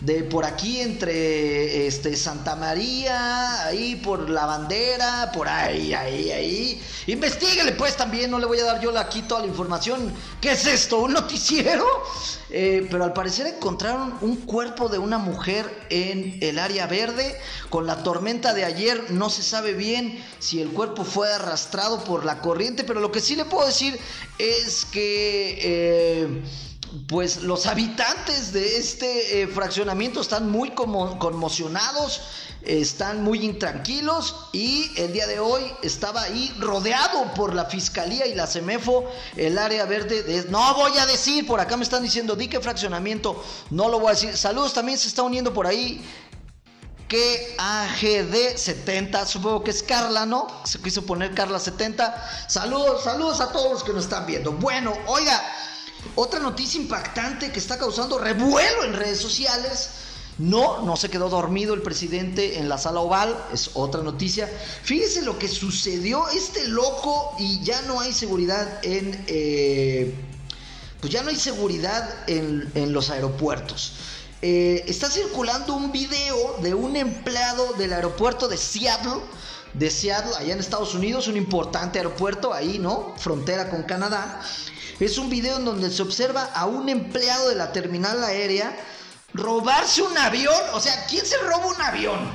de 0.01 0.25
por 0.25 0.45
aquí 0.45 0.81
entre 0.81 1.87
este 1.87 2.17
Santa 2.17 2.57
María, 2.57 3.67
ahí 3.67 3.97
por 3.97 4.29
la 4.29 4.47
bandera, 4.47 5.31
por 5.33 5.49
ahí, 5.49 5.95
ahí, 5.95 6.31
ahí. 6.31 6.83
Investíguele 7.07 7.73
pues 7.73 7.97
también, 7.97 8.31
no 8.31 8.39
le 8.39 8.47
voy 8.47 8.59
a 8.59 8.65
dar 8.65 8.81
yo 8.81 8.97
aquí 8.99 9.23
toda 9.23 9.41
la 9.41 9.47
información. 9.47 10.13
¿Qué 10.41 10.53
es 10.53 10.67
esto? 10.67 10.99
¿Un 10.99 11.13
noticiero? 11.15 11.87
Eh, 12.51 12.87
pero 12.91 13.05
al 13.05 13.13
parecer 13.13 13.47
encontraron 13.47 14.17
un 14.21 14.37
cuerpo 14.37 14.89
de 14.89 14.99
una 14.99 15.19
mujer 15.19 15.87
en 15.91 16.39
el 16.41 16.59
área 16.59 16.87
verde. 16.87 17.37
Con 17.71 17.87
la 17.87 18.03
tormenta 18.03 18.53
de 18.53 18.65
ayer 18.65 19.11
no 19.11 19.31
se 19.31 19.43
sabe 19.43 19.75
bien 19.75 20.23
si 20.39 20.61
el 20.61 20.69
cuerpo 20.69 21.05
fue 21.05 21.33
arrastrado 21.33 22.05
por 22.05 22.25
la 22.25 22.41
corriente, 22.41 22.85
pero 22.85 23.01
lo 23.01 23.11
que 23.11 23.21
sí 23.21 23.37
le 23.37 23.45
puedo 23.45 23.67
decir 23.67 23.99
es 24.39 24.85
que... 24.85 25.59
Eh, 25.63 26.43
pues 27.09 27.43
los 27.43 27.67
habitantes 27.67 28.53
de 28.53 28.79
este 28.79 29.43
eh, 29.43 29.49
fraccionamiento 29.49 30.21
están 30.21 30.51
muy 30.51 30.71
conmocionados, 30.71 32.23
están 32.63 33.23
muy 33.23 33.45
intranquilos 33.45 34.37
y 34.53 34.91
el 34.97 35.13
día 35.13 35.27
de 35.27 35.41
hoy 35.41 35.63
estaba 35.83 36.23
ahí 36.23 36.55
rodeado 36.61 37.35
por 37.35 37.55
la 37.55 37.67
fiscalía 37.67 38.27
y 38.27 38.35
la 38.35 38.47
CEMEFO, 38.47 39.05
el 39.37 39.59
área 39.59 39.85
verde 39.87 40.23
de... 40.23 40.45
No 40.51 40.75
voy 40.75 40.97
a 40.99 41.07
decir, 41.07 41.47
por 41.47 41.61
acá 41.61 41.77
me 41.77 41.85
están 41.85 42.03
diciendo, 42.03 42.37
di 42.37 42.49
que 42.49 42.61
fraccionamiento, 42.61 43.43
no 43.71 43.89
lo 43.89 43.99
voy 43.99 44.09
a 44.09 44.15
decir. 44.15 44.37
Saludos, 44.37 44.73
también 44.73 44.97
se 44.97 45.09
está 45.09 45.23
uniendo 45.23 45.53
por 45.53 45.67
ahí 45.67 46.05
que 47.09 47.55
AGD 47.59 48.57
70, 48.57 49.27
supongo 49.27 49.63
que 49.63 49.71
es 49.71 49.83
Carla, 49.83 50.27
¿no? 50.27 50.47
Se 50.65 50.81
quiso 50.81 51.05
poner 51.05 51.35
Carla 51.35 51.59
70. 51.59 52.49
Saludos, 52.49 53.05
saludos 53.05 53.41
a 53.41 53.53
todos 53.53 53.73
los 53.73 53.85
que 53.85 53.93
nos 53.93 54.05
están 54.05 54.27
viendo. 54.27 54.53
Bueno, 54.53 54.93
oiga, 55.07 55.43
otra 56.16 56.40
noticia 56.40 56.80
impactante 56.80 57.52
que 57.52 57.58
está 57.58 57.78
causando 57.78 58.18
revuelo 58.18 58.84
en 58.84 58.94
redes 58.94 59.20
sociales. 59.20 59.90
No, 60.38 60.82
no 60.82 60.96
se 60.96 61.11
quedó 61.11 61.28
dormido 61.28 61.75
el 61.75 61.82
presidente 61.82 62.58
en 62.58 62.68
la 62.68 62.76
sala 62.76 63.00
oval, 63.00 63.37
es 63.52 63.70
otra 63.75 64.02
noticia. 64.02 64.50
Fíjese 64.82 65.23
lo 65.23 65.38
que 65.38 65.46
sucedió, 65.46 66.28
este 66.28 66.66
loco 66.66 67.37
y 67.38 67.62
ya 67.62 67.82
no 67.82 68.00
hay 68.00 68.12
seguridad 68.12 68.80
en... 68.82 69.25
Eh, 69.28 70.14
pues 71.04 71.12
ya 71.12 71.23
no 71.23 71.28
hay 71.28 71.37
seguridad 71.37 72.08
en, 72.26 72.92
los 72.94 73.11
aeropuertos. 73.11 73.92
Eh, 74.40 74.84
está 74.87 75.11
circulando 75.11 75.75
un 75.75 75.92
video 75.92 76.56
de 76.62 76.73
un 76.73 76.96
empleado 76.96 77.75
del 77.75 77.92
aeropuerto 77.92 78.49
de 78.49 78.56
Seattle, 78.56 79.20
de 79.75 79.90
Seattle, 79.90 80.32
allá 80.38 80.54
en 80.54 80.61
Estados 80.61 80.94
Unidos, 80.94 81.28
un 81.28 81.37
importante 81.37 81.99
aeropuerto, 81.99 82.54
ahí, 82.54 82.78
¿no? 82.78 83.12
Frontera 83.18 83.68
con 83.68 83.82
Canadá. 83.82 84.40
Es 85.01 85.19
un 85.19 85.29
video 85.29 85.57
en 85.57 85.65
donde 85.65 85.91
se 85.91 86.03
observa 86.03 86.45
a 86.55 86.67
un 86.67 86.89
empleado 86.89 87.49
de 87.49 87.57
la 87.57 87.73
terminal 87.73 88.23
aérea 88.23 88.77
robarse 89.33 90.03
un 90.03 90.17
avión. 90.17 90.61
O 90.73 90.81
sea, 90.81 91.07
¿quién 91.07 91.27
se 91.27 91.37
roba 91.39 91.67
un 91.67 91.81
avión? 91.83 92.33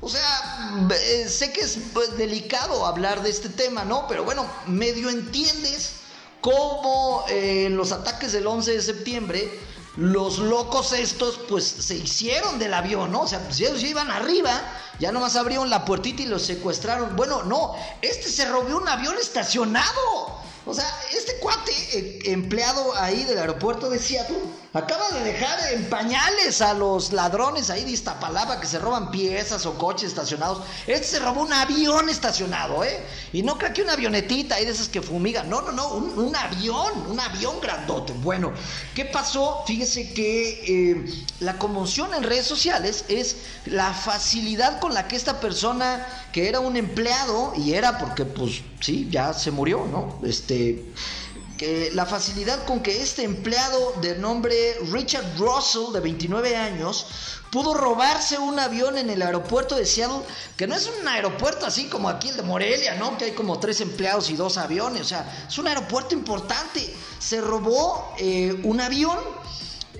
O 0.00 0.08
sea, 0.08 0.88
sé 1.28 1.52
que 1.52 1.60
es 1.60 1.78
pues, 1.92 2.16
delicado 2.16 2.86
hablar 2.86 3.22
de 3.22 3.28
este 3.28 3.50
tema, 3.50 3.84
¿no? 3.84 4.06
Pero 4.08 4.24
bueno, 4.24 4.46
medio 4.66 5.10
entiendes 5.10 5.96
cómo 6.40 7.24
eh, 7.28 7.66
en 7.66 7.76
los 7.76 7.92
ataques 7.92 8.32
del 8.32 8.46
11 8.46 8.72
de 8.72 8.82
septiembre 8.82 9.60
los 9.96 10.38
locos 10.38 10.92
estos 10.92 11.38
pues 11.48 11.64
se 11.64 11.96
hicieron 11.96 12.58
del 12.58 12.72
avión, 12.72 13.12
¿no? 13.12 13.22
O 13.22 13.28
sea, 13.28 13.40
pues 13.40 13.60
ellos 13.60 13.82
iban 13.82 14.10
arriba, 14.10 14.58
ya 14.98 15.12
nomás 15.12 15.36
abrieron 15.36 15.68
la 15.68 15.84
puertita 15.84 16.22
y 16.22 16.26
los 16.26 16.42
secuestraron. 16.42 17.14
Bueno, 17.16 17.42
no, 17.42 17.74
este 18.00 18.30
se 18.30 18.46
robó 18.46 18.74
un 18.74 18.88
avión 18.88 19.18
estacionado. 19.18 20.40
O 20.66 20.74
sea, 20.74 20.88
este 21.12 21.36
cuate 21.36 21.72
eh, 21.92 22.18
empleado 22.26 22.94
ahí 22.96 23.24
del 23.24 23.38
aeropuerto 23.38 23.88
de 23.88 23.98
Seattle 23.98 24.36
acaba 24.72 25.10
de 25.10 25.24
dejar 25.24 25.72
en 25.72 25.90
pañales 25.90 26.62
a 26.62 26.74
los 26.74 27.12
ladrones 27.12 27.70
ahí 27.70 27.84
de 27.84 27.90
Iztapalapa 27.90 28.60
que 28.60 28.66
se 28.66 28.78
roban 28.78 29.10
piezas 29.10 29.66
o 29.66 29.76
coches 29.76 30.10
estacionados. 30.10 30.62
Este 30.86 31.06
se 31.06 31.18
robó 31.18 31.42
un 31.42 31.52
avión 31.52 32.08
estacionado, 32.08 32.84
¿eh? 32.84 33.04
Y 33.32 33.42
no 33.42 33.58
creo 33.58 33.72
que 33.72 33.82
una 33.82 33.94
avionetita 33.94 34.56
ahí 34.56 34.64
de 34.64 34.70
esas 34.72 34.88
que 34.88 35.02
fumigan. 35.02 35.50
No, 35.50 35.60
no, 35.62 35.72
no, 35.72 35.88
un, 35.94 36.36
avión, 36.36 37.06
un 37.08 37.18
avión 37.18 37.60
grandote. 37.60 38.12
Bueno, 38.12 38.52
¿qué 38.94 39.04
pasó? 39.04 39.64
Fíjese 39.66 40.12
que 40.14 40.62
eh, 40.66 41.24
la 41.40 41.58
conmoción 41.58 42.14
en 42.14 42.22
redes 42.22 42.46
sociales 42.46 43.04
es 43.08 43.36
la 43.66 43.92
facilidad 43.92 44.78
con 44.78 44.94
la 44.94 45.08
que 45.08 45.16
esta 45.16 45.40
persona 45.40 46.06
que 46.32 46.48
era 46.48 46.60
un 46.60 46.76
empleado 46.76 47.52
y 47.56 47.74
era 47.74 47.98
porque 47.98 48.24
pues 48.24 48.62
sí, 48.80 49.08
ya 49.10 49.32
se 49.32 49.50
murió, 49.50 49.84
¿no? 49.90 50.20
Este 50.24 50.84
que 51.60 51.90
la 51.92 52.06
facilidad 52.06 52.64
con 52.64 52.80
que 52.80 53.02
este 53.02 53.22
empleado 53.22 53.92
de 54.00 54.16
nombre 54.16 54.78
Richard 54.92 55.36
Russell, 55.36 55.92
de 55.92 56.00
29 56.00 56.56
años, 56.56 57.06
pudo 57.52 57.74
robarse 57.74 58.38
un 58.38 58.58
avión 58.58 58.96
en 58.96 59.10
el 59.10 59.20
aeropuerto 59.20 59.76
de 59.76 59.84
Seattle, 59.84 60.22
que 60.56 60.66
no 60.66 60.74
es 60.74 60.88
un 60.88 61.06
aeropuerto 61.06 61.66
así 61.66 61.84
como 61.88 62.08
aquí 62.08 62.30
el 62.30 62.38
de 62.38 62.44
Morelia, 62.44 62.94
¿no? 62.94 63.18
Que 63.18 63.26
hay 63.26 63.32
como 63.32 63.58
tres 63.58 63.82
empleados 63.82 64.30
y 64.30 64.36
dos 64.36 64.56
aviones, 64.56 65.02
o 65.02 65.04
sea, 65.04 65.46
es 65.46 65.58
un 65.58 65.68
aeropuerto 65.68 66.14
importante. 66.14 66.96
Se 67.18 67.42
robó 67.42 68.14
eh, 68.16 68.58
un 68.64 68.80
avión. 68.80 69.18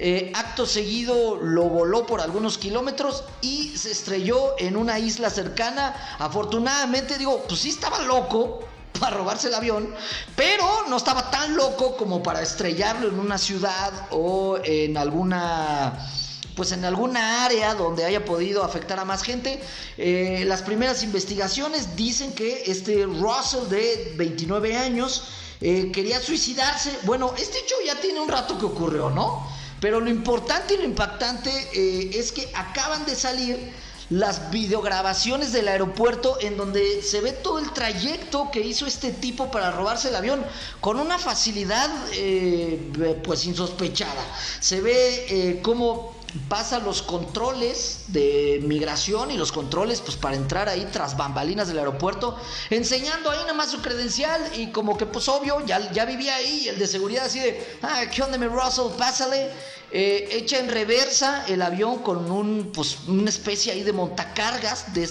Eh, 0.03 0.33
acto 0.35 0.65
seguido 0.65 1.37
lo 1.37 1.65
voló 1.65 2.07
por 2.07 2.23
algunos 2.23 2.57
kilómetros 2.57 3.23
y 3.43 3.77
se 3.77 3.91
estrelló 3.91 4.55
en 4.59 4.79
una 4.79 4.99
isla 4.99 5.29
cercana. 5.29 6.17
Afortunadamente, 6.19 7.19
digo, 7.19 7.45
pues 7.47 7.61
sí 7.61 7.69
estaba 7.69 7.99
loco, 7.99 8.61
para 8.99 9.17
robarse 9.17 9.49
el 9.49 9.55
avión, 9.55 9.95
pero 10.37 10.87
no 10.89 10.97
estaba 10.97 11.31
tan 11.31 11.57
loco 11.57 11.97
como 11.97 12.23
para 12.23 12.43
estrellarlo 12.43 13.09
en 13.09 13.19
una 13.19 13.39
ciudad 13.39 13.93
o 14.11 14.59
en 14.65 14.97
alguna 14.97 16.09
pues 16.57 16.73
en 16.73 16.85
alguna 16.85 17.45
área 17.47 17.75
donde 17.75 18.05
haya 18.05 18.25
podido 18.25 18.63
afectar 18.63 18.99
a 18.99 19.05
más 19.07 19.23
gente. 19.23 19.63
Eh, 19.97 20.45
las 20.47 20.61
primeras 20.61 21.03
investigaciones 21.03 21.97
dicen 21.97 22.35
que 22.35 22.65
este 22.67 23.07
Russell 23.07 23.69
de 23.71 24.13
29 24.17 24.77
años 24.77 25.25
eh, 25.63 25.91
quería 25.91 26.21
suicidarse. 26.21 26.99
Bueno, 27.05 27.33
este 27.39 27.59
hecho 27.61 27.77
ya 27.87 27.99
tiene 28.01 28.21
un 28.21 28.29
rato 28.29 28.59
que 28.59 28.67
ocurrió, 28.67 29.09
¿no? 29.09 29.47
Pero 29.81 30.01
lo 30.01 30.11
importante 30.11 30.75
y 30.75 30.79
lo 30.79 30.85
impactante 30.85 31.51
eh, 31.73 32.11
es 32.13 32.33
que 32.33 32.51
acaban 32.55 33.07
de 33.07 33.15
salir 33.15 33.73
las 34.11 34.51
videograbaciones 34.51 35.53
del 35.53 35.69
aeropuerto 35.69 36.37
en 36.41 36.57
donde 36.57 37.01
se 37.03 37.21
ve 37.21 37.33
todo 37.33 37.61
el 37.61 37.73
trayecto 37.73 38.51
que 38.51 38.61
hizo 38.61 38.87
este 38.87 39.13
tipo 39.13 39.51
para 39.51 39.71
robarse 39.71 40.09
el 40.09 40.17
avión 40.17 40.45
con 40.81 40.99
una 40.99 41.17
facilidad 41.17 41.89
eh, 42.13 43.21
pues 43.25 43.45
insospechada. 43.47 44.23
Se 44.59 44.81
ve 44.81 45.27
eh, 45.29 45.61
cómo 45.63 46.19
pasa 46.49 46.79
los 46.79 47.03
controles 47.03 48.05
de 48.09 48.61
migración 48.65 49.31
y 49.31 49.37
los 49.37 49.53
controles 49.53 50.01
pues 50.01 50.17
para 50.17 50.37
entrar 50.37 50.69
ahí 50.69 50.89
tras 50.93 51.17
bambalinas 51.17 51.69
del 51.69 51.79
aeropuerto, 51.79 52.37
enseñando 52.71 53.31
ahí 53.31 53.39
nada 53.41 53.55
más 53.55 53.71
su 53.71 53.81
credencial 53.81 54.41
y 54.57 54.69
como 54.69 54.97
que 54.97 55.07
pues 55.07 55.29
obvio, 55.29 55.65
ya, 55.67 55.91
ya 55.93 56.05
vivía 56.05 56.37
ahí 56.37 56.69
el 56.69 56.79
de 56.79 56.87
seguridad 56.87 57.27
así 57.27 57.41
de, 57.41 57.79
ah, 57.83 58.03
¿qué 58.13 58.23
onda 58.23 58.39
mi 58.39 58.47
Russell? 58.47 58.91
Pásale. 58.97 59.51
Eh, 59.93 60.29
echa 60.33 60.59
en 60.59 60.69
reversa 60.69 61.45
el 61.49 61.63
avión 61.63 61.99
con 61.99 62.31
un, 62.31 62.71
pues, 62.73 62.99
una 63.09 63.29
especie 63.29 63.73
ahí 63.73 63.83
de 63.83 63.93
montacargas 63.93 64.95
de, 64.95 65.11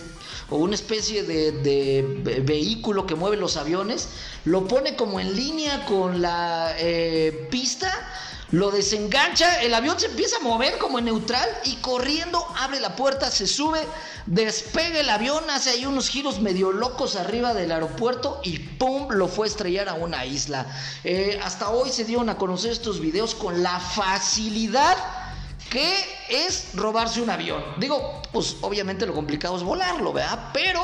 o 0.50 0.58
una 0.58 0.76
especie 0.76 1.24
de, 1.24 2.42
vehículo 2.44 3.06
que 3.06 3.16
mueve 3.16 3.36
los 3.36 3.58
aviones, 3.58 4.08
lo 4.46 4.68
pone 4.68 4.96
como 4.96 5.20
en 5.20 5.36
línea 5.36 5.86
con 5.86 6.22
la 6.22 6.74
eh, 6.78 7.48
pista 7.52 7.92
lo 8.52 8.72
desengancha, 8.72 9.62
el 9.62 9.74
avión 9.76 10.00
se 10.00 10.08
empieza 10.08 10.38
a 10.38 10.40
mover 10.40 10.80
como 10.80 10.98
en 10.98 11.06
neutral 11.06 11.48
y 11.66 11.76
corriendo 11.76 12.44
abre 12.58 12.80
la 12.80 12.96
puerta, 12.96 13.30
se 13.30 13.46
sube, 13.46 13.80
despega 14.26 15.00
el 15.00 15.10
avión, 15.10 15.48
hace 15.52 15.70
ahí 15.70 15.86
unos 15.86 16.10
giros 16.10 16.40
medio 16.40 16.72
locos 16.72 17.16
arriba 17.16 17.54
del 17.54 17.72
aeropuerto 17.72 18.42
y 18.44 18.58
¡pum! 18.58 19.08
lo 19.12 19.28
fue 19.28 19.46
a 19.46 19.50
estrellar 19.50 19.88
a 19.88 19.94
una 19.94 20.26
isla. 20.26 20.66
Eh, 21.04 21.40
hasta 21.44 21.70
hoy 21.70 21.92
se 21.92 22.06
dieron 22.06 22.30
a 22.30 22.38
conocer 22.38 22.72
estos 22.72 23.00
videos 23.00 23.36
con 23.36 23.62
la 23.62 23.80
facilidad 23.80 24.98
que 25.70 25.96
es 26.30 26.70
robarse 26.74 27.22
un 27.22 27.30
avión. 27.30 27.64
Digo, 27.78 28.24
pues 28.34 28.58
obviamente 28.62 29.06
lo 29.06 29.14
complicado 29.14 29.58
es 29.58 29.64
volarlo, 29.64 30.12
¿verdad? 30.14 30.50
Pero... 30.54 30.82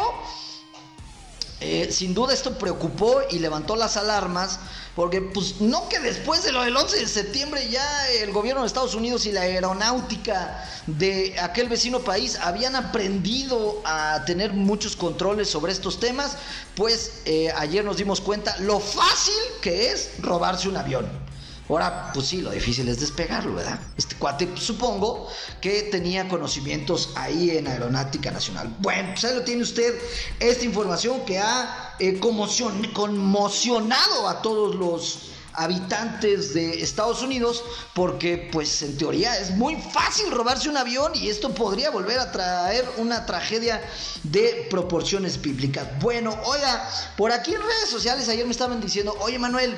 Eh, 1.61 1.89
sin 1.89 2.13
duda 2.13 2.33
esto 2.33 2.57
preocupó 2.57 3.21
y 3.31 3.39
levantó 3.39 3.77
las 3.77 3.95
alarmas 3.95 4.59
Porque 4.95 5.21
pues 5.21 5.59
no 5.59 5.89
que 5.89 5.99
después 5.99 6.43
de 6.43 6.53
lo 6.53 6.63
del 6.63 6.75
11 6.75 6.99
de 6.99 7.07
septiembre 7.07 7.67
ya 7.69 8.09
el 8.11 8.31
gobierno 8.31 8.61
de 8.61 8.67
Estados 8.67 8.95
Unidos 8.95 9.25
y 9.25 9.33
la 9.33 9.41
aeronáutica 9.41 10.63
de 10.87 11.37
aquel 11.39 11.67
vecino 11.67 11.99
país 11.99 12.37
habían 12.41 12.77
aprendido 12.77 13.81
a 13.83 14.23
tener 14.25 14.53
muchos 14.53 14.95
controles 14.95 15.49
sobre 15.49 15.73
estos 15.73 15.99
temas, 15.99 16.37
pues 16.75 17.21
eh, 17.25 17.51
ayer 17.57 17.83
nos 17.83 17.97
dimos 17.97 18.21
cuenta 18.21 18.57
lo 18.59 18.79
fácil 18.79 19.33
que 19.61 19.91
es 19.91 20.11
robarse 20.19 20.69
un 20.69 20.77
avión. 20.77 21.24
Ahora, 21.67 22.11
pues 22.13 22.27
sí, 22.27 22.41
lo 22.41 22.51
difícil 22.51 22.87
es 22.89 22.99
despegarlo, 22.99 23.55
¿verdad? 23.55 23.79
Este 23.97 24.15
cuate, 24.15 24.47
pues, 24.47 24.63
supongo 24.63 25.27
que 25.61 25.83
tenía 25.83 26.27
conocimientos 26.27 27.11
ahí 27.15 27.51
en 27.51 27.67
Aeronáutica 27.67 28.29
Nacional. 28.29 28.75
Bueno, 28.79 29.09
pues 29.13 29.25
ahí 29.25 29.35
lo 29.35 29.41
tiene 29.41 29.63
usted, 29.63 29.95
esta 30.39 30.63
información 30.63 31.25
que 31.25 31.39
ha 31.39 31.95
eh, 31.99 32.19
conmocionado 32.19 34.27
a 34.27 34.41
todos 34.41 34.75
los 34.75 35.34
habitantes 35.57 36.53
de 36.53 36.81
Estados 36.81 37.21
Unidos 37.21 37.63
porque 37.93 38.49
pues 38.51 38.81
en 38.81 38.97
teoría 38.97 39.37
es 39.39 39.51
muy 39.51 39.75
fácil 39.75 40.31
robarse 40.31 40.69
un 40.69 40.77
avión 40.77 41.11
y 41.15 41.29
esto 41.29 41.53
podría 41.53 41.89
volver 41.89 42.19
a 42.19 42.31
traer 42.31 42.89
una 42.97 43.25
tragedia 43.25 43.81
de 44.23 44.67
proporciones 44.69 45.41
bíblicas. 45.41 45.87
Bueno, 45.99 46.37
oiga, 46.45 46.89
por 47.17 47.31
aquí 47.31 47.53
en 47.53 47.61
redes 47.61 47.89
sociales 47.89 48.29
ayer 48.29 48.45
me 48.45 48.51
estaban 48.51 48.81
diciendo, 48.81 49.15
oye 49.19 49.39
Manuel, 49.39 49.75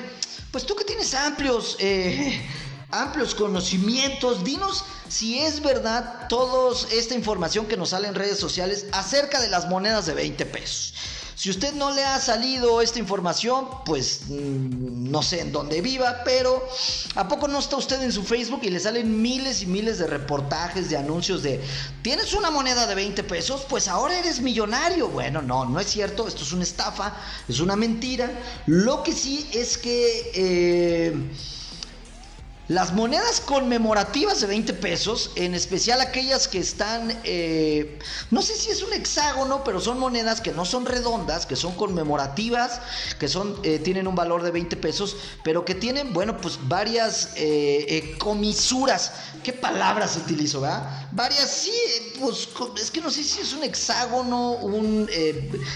pues 0.50 0.64
tú 0.64 0.74
que 0.74 0.84
tienes 0.84 1.14
amplios, 1.14 1.76
eh, 1.78 2.40
amplios 2.90 3.34
conocimientos, 3.34 4.44
dinos 4.44 4.84
si 5.08 5.38
es 5.38 5.62
verdad 5.62 6.28
toda 6.28 6.76
esta 6.92 7.14
información 7.14 7.66
que 7.66 7.76
nos 7.76 7.90
sale 7.90 8.08
en 8.08 8.14
redes 8.14 8.38
sociales 8.38 8.86
acerca 8.92 9.40
de 9.40 9.48
las 9.48 9.68
monedas 9.68 10.06
de 10.06 10.14
20 10.14 10.46
pesos. 10.46 10.94
Si 11.38 11.50
usted 11.50 11.72
no 11.74 11.92
le 11.92 12.04
ha 12.04 12.18
salido 12.18 12.82
esta 12.82 12.98
información, 12.98 13.68
pues 13.84 14.22
mm, 14.26 15.08
no 15.08 15.22
sé 15.22 15.40
en 15.40 15.52
dónde 15.52 15.80
viva, 15.80 16.22
pero 16.24 16.68
¿a 17.14 17.28
poco 17.28 17.46
no 17.46 17.60
está 17.60 17.76
usted 17.76 18.02
en 18.02 18.10
su 18.10 18.24
Facebook 18.24 18.58
y 18.64 18.70
le 18.70 18.80
salen 18.80 19.22
miles 19.22 19.62
y 19.62 19.66
miles 19.66 19.98
de 19.98 20.08
reportajes, 20.08 20.90
de 20.90 20.96
anuncios 20.96 21.44
de, 21.44 21.60
¿tienes 22.02 22.34
una 22.34 22.50
moneda 22.50 22.88
de 22.88 22.96
20 22.96 23.22
pesos? 23.22 23.64
Pues 23.68 23.86
ahora 23.86 24.18
eres 24.18 24.40
millonario. 24.40 25.06
Bueno, 25.10 25.40
no, 25.40 25.64
no 25.64 25.78
es 25.78 25.86
cierto, 25.86 26.26
esto 26.26 26.42
es 26.42 26.50
una 26.50 26.64
estafa, 26.64 27.14
es 27.48 27.60
una 27.60 27.76
mentira. 27.76 28.28
Lo 28.66 29.04
que 29.04 29.12
sí 29.12 29.48
es 29.52 29.78
que... 29.78 30.32
Eh, 30.34 31.30
las 32.68 32.92
monedas 32.92 33.40
conmemorativas 33.40 34.42
de 34.42 34.46
20 34.46 34.74
pesos, 34.74 35.30
en 35.36 35.54
especial 35.54 36.02
aquellas 36.02 36.48
que 36.48 36.58
están, 36.58 37.18
eh, 37.24 37.98
no 38.30 38.42
sé 38.42 38.56
si 38.56 38.70
es 38.70 38.82
un 38.82 38.92
hexágono, 38.92 39.64
pero 39.64 39.80
son 39.80 39.98
monedas 39.98 40.42
que 40.42 40.52
no 40.52 40.66
son 40.66 40.84
redondas, 40.84 41.46
que 41.46 41.56
son 41.56 41.74
conmemorativas, 41.74 42.82
que 43.18 43.26
son, 43.26 43.58
eh, 43.62 43.78
tienen 43.78 44.06
un 44.06 44.14
valor 44.14 44.42
de 44.42 44.50
20 44.50 44.76
pesos, 44.76 45.16
pero 45.42 45.64
que 45.64 45.74
tienen, 45.74 46.12
bueno, 46.12 46.36
pues 46.36 46.58
varias 46.68 47.30
eh, 47.36 48.14
comisuras. 48.18 49.12
¿Qué 49.42 49.54
palabras 49.54 50.18
utilizo, 50.18 50.60
verdad? 50.60 51.08
Varias, 51.12 51.48
sí, 51.48 51.72
pues 52.20 52.48
es 52.78 52.90
que 52.90 53.00
no 53.00 53.10
sé 53.10 53.24
si 53.24 53.40
es 53.40 53.54
un 53.54 53.64
hexágono, 53.64 54.52
un 54.52 55.06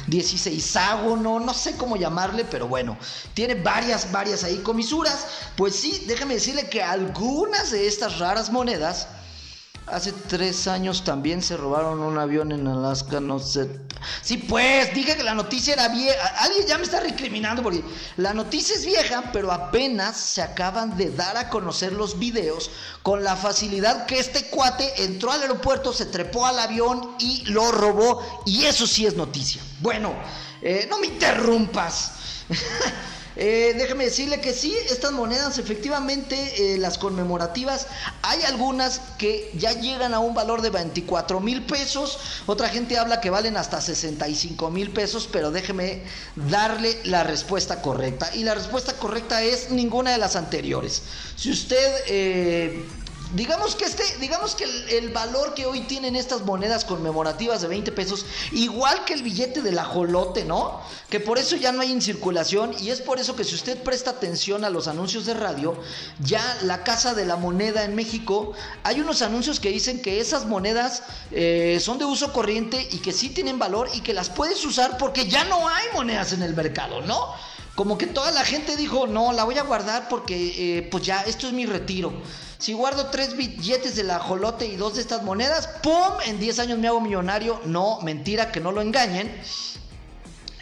16ágono, 0.09 1.43
no 1.43 1.55
sé 1.55 1.75
cómo 1.77 1.97
llamarle, 1.97 2.45
pero 2.45 2.69
bueno, 2.69 2.99
tiene 3.33 3.55
varias, 3.55 4.13
varias 4.13 4.45
ahí 4.45 4.59
comisuras. 4.59 5.27
Pues 5.57 5.75
sí, 5.75 6.05
déjame 6.07 6.35
decirle 6.35 6.69
que 6.69 6.82
algunas 6.83 7.71
de 7.71 7.87
estas 7.87 8.19
raras 8.19 8.51
monedas 8.51 9.09
Hace 9.87 10.13
tres 10.13 10.69
años 10.69 11.03
también 11.03 11.43
se 11.43 11.57
robaron 11.57 12.01
un 12.01 12.17
avión 12.17 12.53
en 12.53 12.69
Alaska, 12.69 13.19
no 13.19 13.41
sé. 13.41 13.69
Sí, 14.23 14.37
pues, 14.37 14.95
dije 14.95 15.17
que 15.17 15.25
la 15.25 15.35
noticia 15.35 15.75
era 15.75 15.89
vieja. 15.89 16.25
Alguien 16.39 16.67
ya 16.69 16.79
me 16.79 16.85
está 16.85 17.01
recriminando 17.01 17.65
porque 17.65 17.83
la 18.17 18.33
noticia 18.33 18.77
es 18.77 18.87
vieja, 18.87 19.25
pero 19.33 19.51
apenas 19.51 20.17
se 20.17 20.41
acaban 20.41 20.97
de 20.97 21.11
dar 21.11 21.37
a 21.37 21.49
conocer 21.49 21.93
los 21.93 22.17
videos 22.21 22.71
con 23.03 23.25
la 23.25 23.35
facilidad 23.35 24.07
que 24.07 24.21
este 24.21 24.47
cuate 24.51 25.03
entró 25.03 25.33
al 25.33 25.43
aeropuerto, 25.43 25.93
se 25.93 26.07
trepó 26.07 26.47
al 26.47 26.61
avión 26.61 27.17
y 27.19 27.45
lo 27.47 27.73
robó. 27.73 28.45
Y 28.47 28.67
eso 28.67 28.87
sí 28.87 29.05
es 29.05 29.17
noticia. 29.17 29.63
Bueno, 29.81 30.15
eh, 30.63 30.87
no 30.89 31.01
me 31.01 31.09
interrumpas. 31.09 32.13
Eh, 33.37 33.75
déjeme 33.79 34.05
decirle 34.05 34.41
que 34.41 34.53
sí, 34.53 34.75
estas 34.91 35.13
monedas 35.13 35.59
efectivamente, 35.59 36.75
eh, 36.75 36.79
las 36.79 36.99
conmemorativas, 36.99 37.87
hay 38.23 38.43
algunas 38.43 39.01
que 39.19 39.51
ya 39.55 39.73
llegan 39.73 40.13
a 40.13 40.19
un 40.19 40.35
valor 40.35 40.61
de 40.61 40.71
24 40.71 41.41
mil 41.41 41.65
pesos, 41.65 42.19
otra 42.47 42.69
gente 42.69 42.99
habla 42.99 43.21
que 43.21 43.31
valen 43.31 43.57
hasta 43.57 43.81
65 43.81 44.71
mil 44.71 44.91
pesos, 44.91 45.29
pero 45.31 45.51
déjeme 45.51 46.03
darle 46.35 46.99
la 47.05 47.25
respuesta 47.25 47.81
correcta. 47.81 48.35
Y 48.35 48.45
la 48.45 48.55
respuesta 48.55 48.93
correcta 48.95 49.43
es 49.43 49.71
ninguna 49.71 50.13
de 50.13 50.19
las 50.19 50.37
anteriores. 50.37 51.03
Si 51.37 51.51
usted 51.51 51.95
eh, 52.09 52.85
Digamos 53.35 53.77
que 53.77 53.87
este, 53.87 54.05
digamos 54.21 54.55
que 54.55 54.65
el, 54.99 55.09
valor 55.09 55.55
que 55.55 55.65
hoy 55.65 55.81
tienen 55.81 56.17
estas 56.17 56.43
monedas 56.43 56.85
conmemorativas 56.85 57.63
de 57.63 57.69
20 57.69 57.91
pesos, 57.93 58.27
igual 58.53 59.07
que 59.07 59.15
el 59.15 59.23
billete 59.23 59.63
del 59.63 59.79
ajolote, 59.79 60.45
¿no? 60.45 60.81
Que 61.09 61.19
por 61.19 61.39
eso 61.39 61.57
ya 61.57 61.73
no 61.73 61.81
hay 61.81 61.93
en 61.93 62.03
circulación 62.03 62.75
y 62.79 62.91
es 62.91 63.01
por 63.01 63.19
eso 63.19 63.35
que 63.35 63.45
si 63.45 63.55
usted 63.55 63.83
presta 63.83 64.11
atención 64.11 64.65
a 64.65 64.71
los 64.71 64.87
anuncios 64.87 65.25
de 65.25 65.33
radio, 65.33 65.75
ya 66.21 66.59
la 66.63 66.85
Casa 66.85 67.15
de 67.15 67.25
la 67.25 67.37
Moneda 67.37 67.85
en 67.85 67.95
México, 67.95 68.53
hay 68.83 69.01
unos 69.01 69.23
anuncios 69.23 69.61
que 69.61 69.71
dicen 69.71 70.03
que 70.03 70.21
esas 70.21 70.45
monedas 70.45 71.03
eh, 71.31 71.79
son 71.81 71.97
de 71.97 72.05
uso 72.05 72.35
corriente 72.35 72.87
y 72.91 72.99
que 72.99 73.13
sí 73.13 73.31
tienen 73.31 73.59
valor 73.59 73.89
y 73.95 74.03
que 74.03 74.13
las 74.13 74.29
puedes 74.29 74.63
usar 74.67 74.99
porque 74.99 75.27
ya 75.27 75.45
no 75.45 75.69
hay 75.69 75.87
monedas 75.95 76.35
en 76.35 76.43
el 76.43 76.55
mercado, 76.55 77.01
¿no? 77.01 77.33
Como 77.75 77.97
que 77.97 78.07
toda 78.07 78.31
la 78.33 78.45
gente 78.45 78.77
dijo, 78.77 79.07
no, 79.07 79.33
la 79.33 79.45
voy 79.45 79.57
a 79.57 79.63
guardar 79.63 80.09
porque 80.09 80.79
eh, 80.79 80.83
pues 80.83 81.05
ya, 81.05 81.23
esto 81.23 81.47
es 81.47 81.55
mi 81.55 81.65
retiro. 81.65 82.13
Si 82.63 82.75
guardo 82.75 83.07
tres 83.07 83.37
billetes 83.37 83.97
del 83.97 84.09
ajolote 84.13 84.67
y 84.67 84.77
dos 84.77 84.95
de 84.95 85.01
estas 85.01 85.25
monedas, 85.25 85.67
¡pum! 85.83 86.13
En 86.25 86.39
10 86.39 86.61
años 86.61 86.79
me 86.79 86.87
hago 86.87 87.01
millonario. 87.01 87.61
No, 87.65 88.01
mentira, 88.03 88.53
que 88.53 88.61
no 88.61 88.71
lo 88.71 88.81
engañen. 88.81 89.37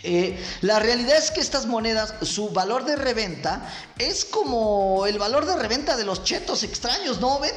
Eh, 0.03 0.43
la 0.63 0.79
realidad 0.79 1.19
es 1.19 1.31
que 1.31 1.43
estas 1.43 1.67
monedas, 1.67 2.15
su 2.23 2.49
valor 2.49 2.87
de 2.87 2.97
reventa 2.97 3.71
es 3.99 4.25
como 4.25 5.05
el 5.05 5.19
valor 5.19 5.45
de 5.45 5.57
reventa 5.57 5.95
de 5.99 6.05
los 6.05 6.25
chetos 6.25 6.63
extraños, 6.63 7.21
¿no 7.21 7.39
ven? 7.39 7.53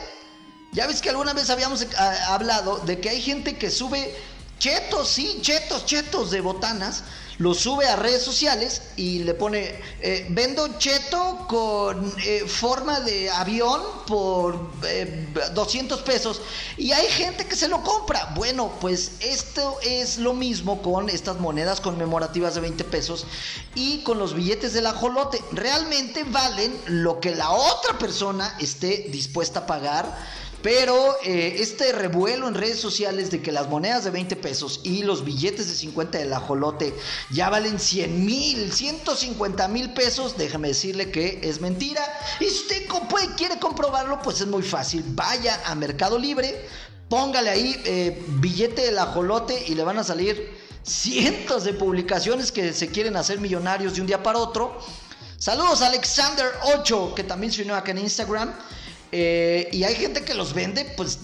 Ya 0.74 0.88
ves 0.88 1.02
que 1.02 1.10
alguna 1.10 1.32
vez 1.32 1.50
habíamos 1.50 1.84
eh, 1.84 1.88
hablado 2.28 2.80
de 2.80 3.00
que 3.00 3.12
hay 3.12 3.22
gente 3.22 3.58
que 3.58 3.72
sube 3.72 4.14
chetos, 4.64 5.10
sí, 5.10 5.40
chetos, 5.42 5.86
chetos 5.86 6.32
de 6.32 6.40
botanas 6.40 7.04
lo 7.38 7.54
sube 7.54 7.86
a 7.86 7.98
redes 7.98 8.24
sociales 8.24 8.82
y 8.96 9.20
le 9.20 9.34
pone, 9.34 9.76
eh, 10.00 10.26
vendo 10.30 10.80
cheto 10.80 11.46
con 11.50 12.14
eh, 12.24 12.46
forma 12.48 13.02
de 13.02 13.30
avión 13.30 13.82
por 14.08 14.70
200 15.54 16.00
eh, 16.00 16.04
pesos 16.06 16.42
y 16.78 16.94
hay 16.94 17.08
gente 17.08 17.46
que 17.46 17.58
se 17.58 17.68
lo 17.68 17.84
compra. 17.84 18.32
Bueno, 18.36 18.72
pues 18.80 19.14
esto 19.20 19.80
es 19.82 20.18
lo 20.18 20.34
mismo 20.34 20.82
con 20.82 21.10
estas 21.10 21.42
monedas 21.42 21.82
conmemorativas 21.82 22.56
de 22.56 22.62
20 22.62 22.86
pesos 22.86 23.26
y 23.76 24.02
con 24.04 24.18
los 24.18 24.34
billetes 24.34 24.72
del 24.72 24.88
ajolote. 24.88 25.44
Realmente 25.52 26.24
valen 26.24 26.74
lo 26.86 27.20
que 27.20 27.36
la 27.36 27.52
otra 27.52 27.98
persona 27.98 28.56
esté 28.62 29.08
dispuesta 29.10 29.62
a 29.62 29.66
pagar 29.66 30.18
pero 30.64 31.18
eh, 31.26 31.58
este 31.60 31.92
revuelo 31.92 32.48
en 32.48 32.56
redes 32.56 32.80
sociales 32.80 33.30
de 33.30 33.42
que 33.42 33.52
las 33.52 33.68
monedas 33.68 34.06
de 34.06 34.12
20 34.12 34.38
pesos 34.38 34.80
y 34.84 35.04
los 35.04 35.26
billetes 35.26 35.68
de 35.68 35.76
50 35.76 36.18
del 36.18 36.32
ajolote 36.32 36.96
ya 37.32 37.50
valen 37.50 37.78
100 37.78 38.26
mil, 38.26 38.72
150 38.72 39.68
mil 39.68 39.94
pesos, 39.94 40.38
déjame 40.38 40.70
decirle 40.70 41.12
que 41.12 41.42
es 41.44 41.60
mentira. 41.60 42.02
Y 42.40 42.46
si 42.46 42.62
usted 42.62 42.88
quiere 43.36 43.60
comprobarlo, 43.60 44.22
pues 44.22 44.40
es 44.40 44.48
muy 44.48 44.64
fácil. 44.64 45.04
Vaya 45.08 45.62
a 45.66 45.76
Mercado 45.76 46.18
Libre, 46.18 46.66
póngale 47.10 47.50
ahí 47.50 47.82
eh, 47.84 48.24
billete 48.40 48.84
del 48.84 49.00
ajolote 49.00 49.66
y 49.68 49.76
le 49.76 49.84
van 49.84 50.00
a 50.00 50.04
salir 50.04 50.58
cientos 50.84 51.66
de 51.66 51.74
publicaciones 51.74 52.54
que 52.54 52.72
se 52.72 52.88
quieren 52.88 53.18
hacer 53.18 53.40
millonarios 53.40 53.96
de 53.96 54.02
un 54.02 54.08
día 54.08 54.24
para 54.24 54.40
otro. 54.40 54.80
Saludos 55.38 55.82
a 55.82 55.92
Alexander8, 55.92 57.16
que 57.16 57.26
también 57.26 57.52
se 57.52 57.64
unió 57.64 57.76
acá 57.76 57.92
en 57.92 57.98
Instagram. 57.98 58.54
Eh, 59.16 59.70
y 59.72 59.84
hay 59.84 59.94
gente 59.94 60.26
que 60.26 60.34
los 60.34 60.56
vende, 60.56 60.86
pues, 60.98 61.20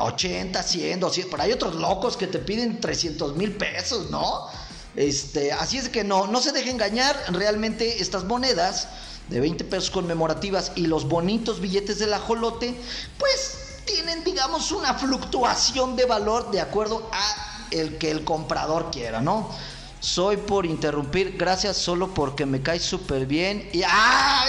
80, 0.00 0.62
100, 0.62 0.98
200. 0.98 1.30
Pero 1.30 1.42
hay 1.42 1.52
otros 1.52 1.74
locos 1.74 2.16
que 2.16 2.26
te 2.26 2.38
piden 2.38 2.80
300 2.80 3.36
mil 3.36 3.52
pesos, 3.52 4.10
¿no? 4.10 4.46
Este, 4.94 5.52
así 5.52 5.76
es 5.76 5.90
que 5.90 6.04
no, 6.04 6.26
no 6.26 6.40
se 6.40 6.52
deje 6.52 6.70
engañar. 6.70 7.14
Realmente 7.28 8.00
estas 8.00 8.24
monedas 8.24 8.88
de 9.28 9.40
20 9.40 9.64
pesos 9.64 9.90
conmemorativas 9.90 10.72
y 10.74 10.86
los 10.86 11.06
bonitos 11.06 11.60
billetes 11.60 11.98
del 11.98 12.14
ajolote, 12.14 12.74
pues 13.18 13.82
tienen, 13.84 14.24
digamos, 14.24 14.72
una 14.72 14.94
fluctuación 14.94 15.96
de 15.96 16.06
valor 16.06 16.50
de 16.50 16.62
acuerdo 16.62 17.10
a 17.12 17.66
el 17.72 17.98
que 17.98 18.10
el 18.10 18.24
comprador 18.24 18.90
quiera, 18.90 19.20
¿no? 19.20 19.50
Soy 20.06 20.36
por 20.36 20.64
interrumpir. 20.66 21.36
Gracias 21.36 21.76
solo 21.76 22.14
porque 22.14 22.46
me 22.46 22.62
caes 22.62 22.82
súper 22.82 23.26
bien. 23.26 23.68
Y 23.72 23.82
¡ah! 23.84 24.46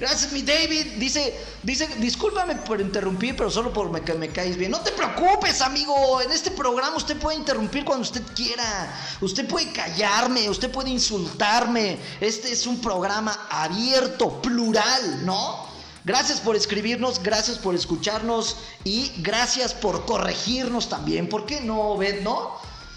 Gracias, 0.00 0.32
mi 0.32 0.42
David. 0.42 0.94
Dice, 0.96 1.38
dice, 1.62 1.88
discúlpame 1.98 2.56
por 2.56 2.80
interrumpir, 2.80 3.36
pero 3.36 3.48
solo 3.48 3.72
porque 3.72 4.12
me 4.14 4.30
caes 4.30 4.56
bien. 4.56 4.72
No 4.72 4.80
te 4.80 4.90
preocupes, 4.90 5.60
amigo. 5.60 6.20
En 6.20 6.32
este 6.32 6.50
programa 6.50 6.96
usted 6.96 7.16
puede 7.16 7.36
interrumpir 7.36 7.84
cuando 7.84 8.02
usted 8.02 8.22
quiera. 8.34 8.92
Usted 9.20 9.46
puede 9.46 9.70
callarme, 9.70 10.50
usted 10.50 10.68
puede 10.68 10.90
insultarme. 10.90 11.98
Este 12.20 12.50
es 12.50 12.66
un 12.66 12.80
programa 12.80 13.46
abierto, 13.50 14.42
plural, 14.42 15.24
¿no? 15.24 15.64
Gracias 16.04 16.40
por 16.40 16.56
escribirnos, 16.56 17.22
gracias 17.22 17.56
por 17.56 17.76
escucharnos 17.76 18.56
y 18.82 19.12
gracias 19.18 19.74
por 19.74 20.04
corregirnos 20.06 20.88
también. 20.88 21.28
¿Por 21.28 21.46
qué 21.46 21.60
no, 21.60 21.96
Beth, 21.96 22.22
no? 22.22 22.36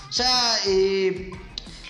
O 0.10 0.12
sea, 0.12 0.58
eh, 0.66 1.30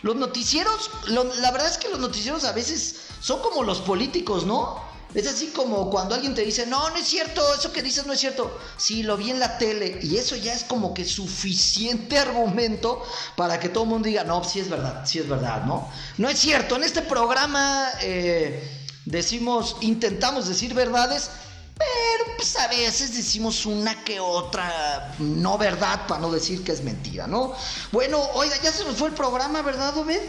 los 0.05 0.15
noticieros, 0.17 0.91
la 1.07 1.49
verdad 1.49 1.67
es 1.67 1.79
que 1.79 1.89
los 1.89 1.97
noticieros 1.97 2.45
a 2.45 2.51
veces 2.51 2.97
son 3.19 3.41
como 3.41 3.63
los 3.63 3.81
políticos, 3.81 4.45
¿no? 4.45 4.79
Es 5.15 5.25
así 5.25 5.47
como 5.47 5.89
cuando 5.89 6.13
alguien 6.13 6.35
te 6.35 6.45
dice, 6.45 6.67
no, 6.67 6.91
no 6.91 6.95
es 6.97 7.07
cierto, 7.07 7.41
eso 7.55 7.71
que 7.71 7.81
dices 7.81 8.05
no 8.05 8.13
es 8.13 8.19
cierto. 8.19 8.55
Sí, 8.77 9.01
lo 9.01 9.17
vi 9.17 9.31
en 9.31 9.39
la 9.39 9.57
tele 9.57 9.97
y 10.03 10.17
eso 10.17 10.35
ya 10.35 10.53
es 10.53 10.63
como 10.63 10.93
que 10.93 11.05
suficiente 11.05 12.19
argumento 12.19 13.01
para 13.35 13.59
que 13.59 13.67
todo 13.67 13.85
el 13.85 13.89
mundo 13.89 14.07
diga, 14.07 14.23
no, 14.23 14.43
sí 14.43 14.59
es 14.59 14.69
verdad, 14.69 15.07
sí 15.07 15.17
es 15.17 15.27
verdad, 15.27 15.63
¿no? 15.65 15.89
No 16.19 16.29
es 16.29 16.37
cierto, 16.37 16.75
en 16.75 16.83
este 16.83 17.01
programa... 17.01 17.89
Eh, 18.01 18.83
decimos, 19.05 19.77
intentamos 19.81 20.47
decir 20.47 20.73
verdades, 20.73 21.29
pero 21.77 22.35
pues 22.37 22.55
a 22.55 22.67
veces 22.67 23.15
decimos 23.15 23.65
una 23.65 24.03
que 24.03 24.19
otra 24.19 25.13
no 25.19 25.57
verdad 25.57 26.07
para 26.07 26.21
no 26.21 26.31
decir 26.31 26.63
que 26.63 26.71
es 26.71 26.83
mentira, 26.83 27.27
¿no? 27.27 27.53
Bueno, 27.91 28.19
oiga, 28.33 28.55
ya 28.63 28.71
se 28.71 28.83
nos 28.85 28.95
fue 28.95 29.09
el 29.09 29.13
programa, 29.13 29.61
¿verdad, 29.61 29.97
Obed? 29.97 30.21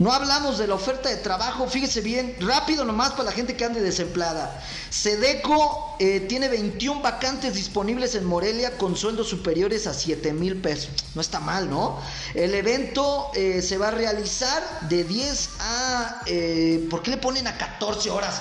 No 0.00 0.14
hablamos 0.14 0.56
de 0.56 0.66
la 0.66 0.76
oferta 0.76 1.10
de 1.10 1.18
trabajo, 1.18 1.68
fíjese 1.68 2.00
bien, 2.00 2.34
rápido 2.40 2.86
nomás 2.86 3.10
para 3.10 3.24
la 3.24 3.32
gente 3.32 3.54
que 3.54 3.66
ande 3.66 3.82
desempleada. 3.82 4.58
Sedeco 4.88 5.94
eh, 5.98 6.20
tiene 6.20 6.48
21 6.48 7.02
vacantes 7.02 7.52
disponibles 7.52 8.14
en 8.14 8.24
Morelia 8.24 8.78
con 8.78 8.96
sueldos 8.96 9.28
superiores 9.28 9.86
a 9.86 9.92
7 9.92 10.32
mil 10.32 10.56
pesos. 10.56 11.04
No 11.14 11.20
está 11.20 11.38
mal, 11.38 11.68
¿no? 11.68 12.00
El 12.32 12.54
evento 12.54 13.30
eh, 13.34 13.60
se 13.60 13.76
va 13.76 13.88
a 13.88 13.90
realizar 13.90 14.88
de 14.88 15.04
10 15.04 15.50
a... 15.58 16.22
Eh, 16.24 16.86
¿Por 16.88 17.02
qué 17.02 17.10
le 17.10 17.18
ponen 17.18 17.46
a 17.46 17.58
14 17.58 18.08
horas? 18.08 18.40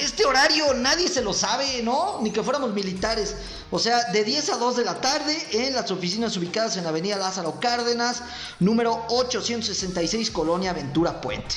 Este 0.00 0.24
horario 0.24 0.74
nadie 0.74 1.08
se 1.08 1.22
lo 1.22 1.32
sabe, 1.32 1.82
¿no? 1.82 2.20
Ni 2.22 2.30
que 2.30 2.42
fuéramos 2.42 2.72
militares. 2.72 3.36
O 3.70 3.78
sea, 3.78 4.04
de 4.12 4.24
10 4.24 4.50
a 4.50 4.56
2 4.56 4.76
de 4.76 4.84
la 4.84 5.00
tarde 5.00 5.36
en 5.52 5.74
las 5.74 5.90
oficinas 5.90 6.36
ubicadas 6.36 6.76
en 6.76 6.84
la 6.84 6.90
Avenida 6.90 7.16
Lázaro 7.16 7.58
Cárdenas, 7.60 8.22
número 8.60 9.04
866, 9.08 10.30
Colonia 10.30 10.70
Aventura 10.70 11.20
Puente. 11.20 11.56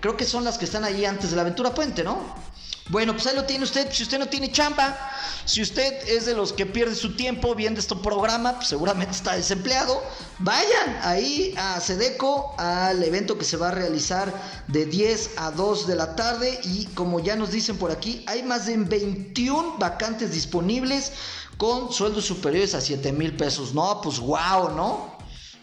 Creo 0.00 0.16
que 0.16 0.24
son 0.24 0.44
las 0.44 0.58
que 0.58 0.64
están 0.64 0.84
ahí 0.84 1.04
antes 1.04 1.30
de 1.30 1.36
la 1.36 1.42
Aventura 1.42 1.74
Puente, 1.74 2.04
¿no? 2.04 2.45
Bueno, 2.88 3.14
pues 3.14 3.26
ahí 3.26 3.34
lo 3.34 3.44
tiene 3.44 3.64
usted. 3.64 3.90
Si 3.90 4.04
usted 4.04 4.18
no 4.18 4.28
tiene 4.28 4.52
chamba, 4.52 4.96
si 5.44 5.60
usted 5.60 6.08
es 6.08 6.24
de 6.24 6.34
los 6.34 6.52
que 6.52 6.66
pierde 6.66 6.94
su 6.94 7.16
tiempo 7.16 7.54
viendo 7.56 7.80
este 7.80 7.96
programa, 7.96 8.56
pues 8.56 8.68
seguramente 8.68 9.12
está 9.12 9.34
desempleado. 9.34 10.00
Vayan 10.38 11.00
ahí 11.02 11.52
a 11.56 11.80
Sedeco 11.80 12.54
al 12.58 13.02
evento 13.02 13.38
que 13.38 13.44
se 13.44 13.56
va 13.56 13.68
a 13.68 13.72
realizar 13.72 14.32
de 14.68 14.86
10 14.86 15.30
a 15.36 15.50
2 15.50 15.88
de 15.88 15.96
la 15.96 16.14
tarde. 16.14 16.60
Y 16.62 16.86
como 16.94 17.18
ya 17.18 17.34
nos 17.34 17.50
dicen 17.50 17.76
por 17.76 17.90
aquí, 17.90 18.24
hay 18.28 18.44
más 18.44 18.66
de 18.66 18.76
21 18.76 19.78
vacantes 19.78 20.30
disponibles 20.32 21.12
con 21.58 21.92
sueldos 21.92 22.24
superiores 22.26 22.74
a 22.74 22.80
7 22.80 23.12
mil 23.12 23.36
pesos. 23.36 23.74
No, 23.74 24.00
pues 24.00 24.20
wow, 24.20 24.70
¿no? 24.76 25.15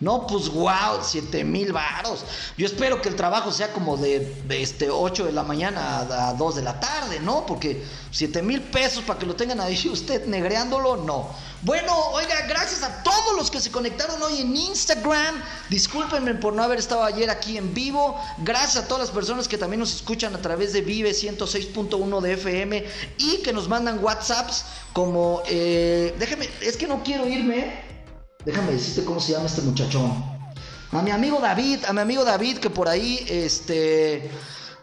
No, 0.04 0.28
pues 0.28 0.50
wow, 0.50 1.00
7 1.02 1.46
mil 1.46 1.72
varos. 1.72 2.26
Yo 2.58 2.66
espero 2.66 3.02
que 3.02 3.08
el 3.08 3.16
trabajo 3.16 3.54
sea 3.54 3.72
como 3.72 3.96
de, 3.96 4.36
este 4.50 4.90
8 4.90 5.24
de 5.24 5.32
la 5.32 5.44
mañana 5.44 6.00
a, 6.28 6.34
2 6.34 6.56
de 6.56 6.62
la 6.62 6.78
tarde, 6.78 7.22
¿no? 7.22 7.46
Porque 7.46 7.86
7 8.12 8.42
mil 8.42 8.62
pesos 8.64 9.02
para 9.06 9.18
que 9.18 9.26
lo 9.26 9.34
tengan 9.34 9.62
ahí 9.62 9.80
usted 9.90 10.26
negreándolo, 10.26 10.98
no. 10.98 11.30
Bueno, 11.62 11.98
oiga, 12.10 12.46
gracias 12.50 12.84
a 12.84 13.02
todos 13.02 13.38
los 13.38 13.50
que 13.50 13.62
se 13.62 13.72
conectaron 13.72 14.22
hoy 14.22 14.42
en 14.42 14.54
Instagram. 14.54 15.42
Discúlpenme 15.70 16.36
por 16.36 16.52
no 16.52 16.64
haber 16.64 16.80
estado 16.80 17.06
ayer 17.06 17.30
aquí 17.30 17.58
en 17.58 17.74
vivo. 17.74 18.20
Gracias 18.40 18.84
a 18.84 18.88
todas 18.90 19.08
las 19.08 19.12
personas 19.12 19.48
que 19.48 19.58
también 19.58 19.80
nos 19.80 19.96
escuchan 19.96 20.36
a 20.36 20.42
través 20.42 20.74
de 20.74 20.82
Vive 20.82 21.12
106.1 21.12 22.20
de 22.20 22.34
FM 22.34 22.86
y 23.20 23.38
que 23.38 23.54
nos 23.54 23.70
mandan 23.70 24.04
WhatsApps 24.04 24.66
como... 24.92 25.44
Eh, 25.48 26.14
déjeme, 26.20 26.50
es 26.60 26.76
que 26.76 26.88
no 26.88 27.02
quiero 27.04 27.26
irme 27.26 27.94
Déjame 28.46 28.74
decirte 28.74 29.06
cómo 29.06 29.20
se 29.20 29.34
llama 29.34 29.46
este 29.46 29.62
muchachón. 29.62 30.34
A 30.92 31.02
mi 31.02 31.12
amigo 31.12 31.40
David, 31.40 31.86
a 31.86 31.94
mi 31.94 32.02
amigo 32.02 32.24
David 32.24 32.58
que 32.58 32.70
por 32.70 32.88
ahí, 32.88 33.26
este, 33.28 34.30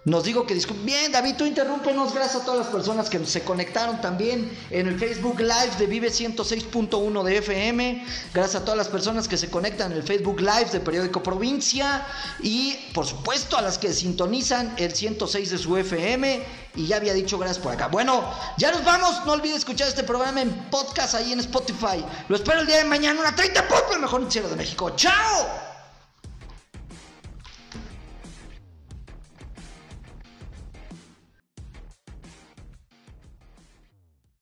nos 0.04 0.24
digo 0.24 0.46
que 0.46 0.58
Bien, 0.82 1.12
David, 1.12 1.34
tú 1.36 1.44
interrúmpenos. 1.44 2.14
Gracias 2.14 2.42
a 2.42 2.44
todas 2.44 2.60
las 2.60 2.68
personas 2.68 3.10
que 3.10 3.24
se 3.26 3.42
conectaron 3.42 4.00
también 4.00 4.50
en 4.70 4.88
el 4.88 4.98
Facebook 4.98 5.38
Live 5.40 5.76
de 5.78 5.86
Vive 5.86 6.08
106.1 6.08 7.22
de 7.22 7.36
FM. 7.36 8.06
Gracias 8.32 8.62
a 8.62 8.64
todas 8.64 8.78
las 8.78 8.88
personas 8.88 9.28
que 9.28 9.36
se 9.36 9.50
conectan 9.50 9.92
en 9.92 9.98
el 9.98 10.02
Facebook 10.02 10.40
Live 10.40 10.70
de 10.72 10.80
Periódico 10.80 11.22
Provincia. 11.22 12.06
Y 12.42 12.76
por 12.94 13.06
supuesto 13.06 13.58
a 13.58 13.62
las 13.62 13.76
que 13.76 13.92
sintonizan 13.92 14.74
el 14.78 14.94
106 14.94 15.50
de 15.50 15.58
su 15.58 15.76
FM. 15.76 16.42
Y 16.74 16.86
ya 16.86 16.96
había 16.96 17.12
dicho 17.12 17.38
gracias 17.38 17.62
por 17.62 17.72
acá. 17.72 17.88
Bueno, 17.88 18.24
ya 18.56 18.70
nos 18.70 18.84
vamos. 18.84 19.24
No 19.26 19.32
olvides 19.32 19.58
escuchar 19.58 19.88
este 19.88 20.04
programa 20.04 20.40
en 20.40 20.50
podcast 20.70 21.14
ahí 21.14 21.32
en 21.32 21.40
Spotify. 21.40 22.04
Lo 22.28 22.36
espero 22.36 22.60
el 22.60 22.66
día 22.66 22.78
de 22.78 22.84
mañana, 22.84 23.20
una 23.20 23.34
30 23.34 23.66
por 23.68 23.94
el 23.94 24.00
mejor 24.00 24.20
noticiero 24.20 24.48
de 24.48 24.56
México. 24.56 24.90
¡Chao! 24.90 25.69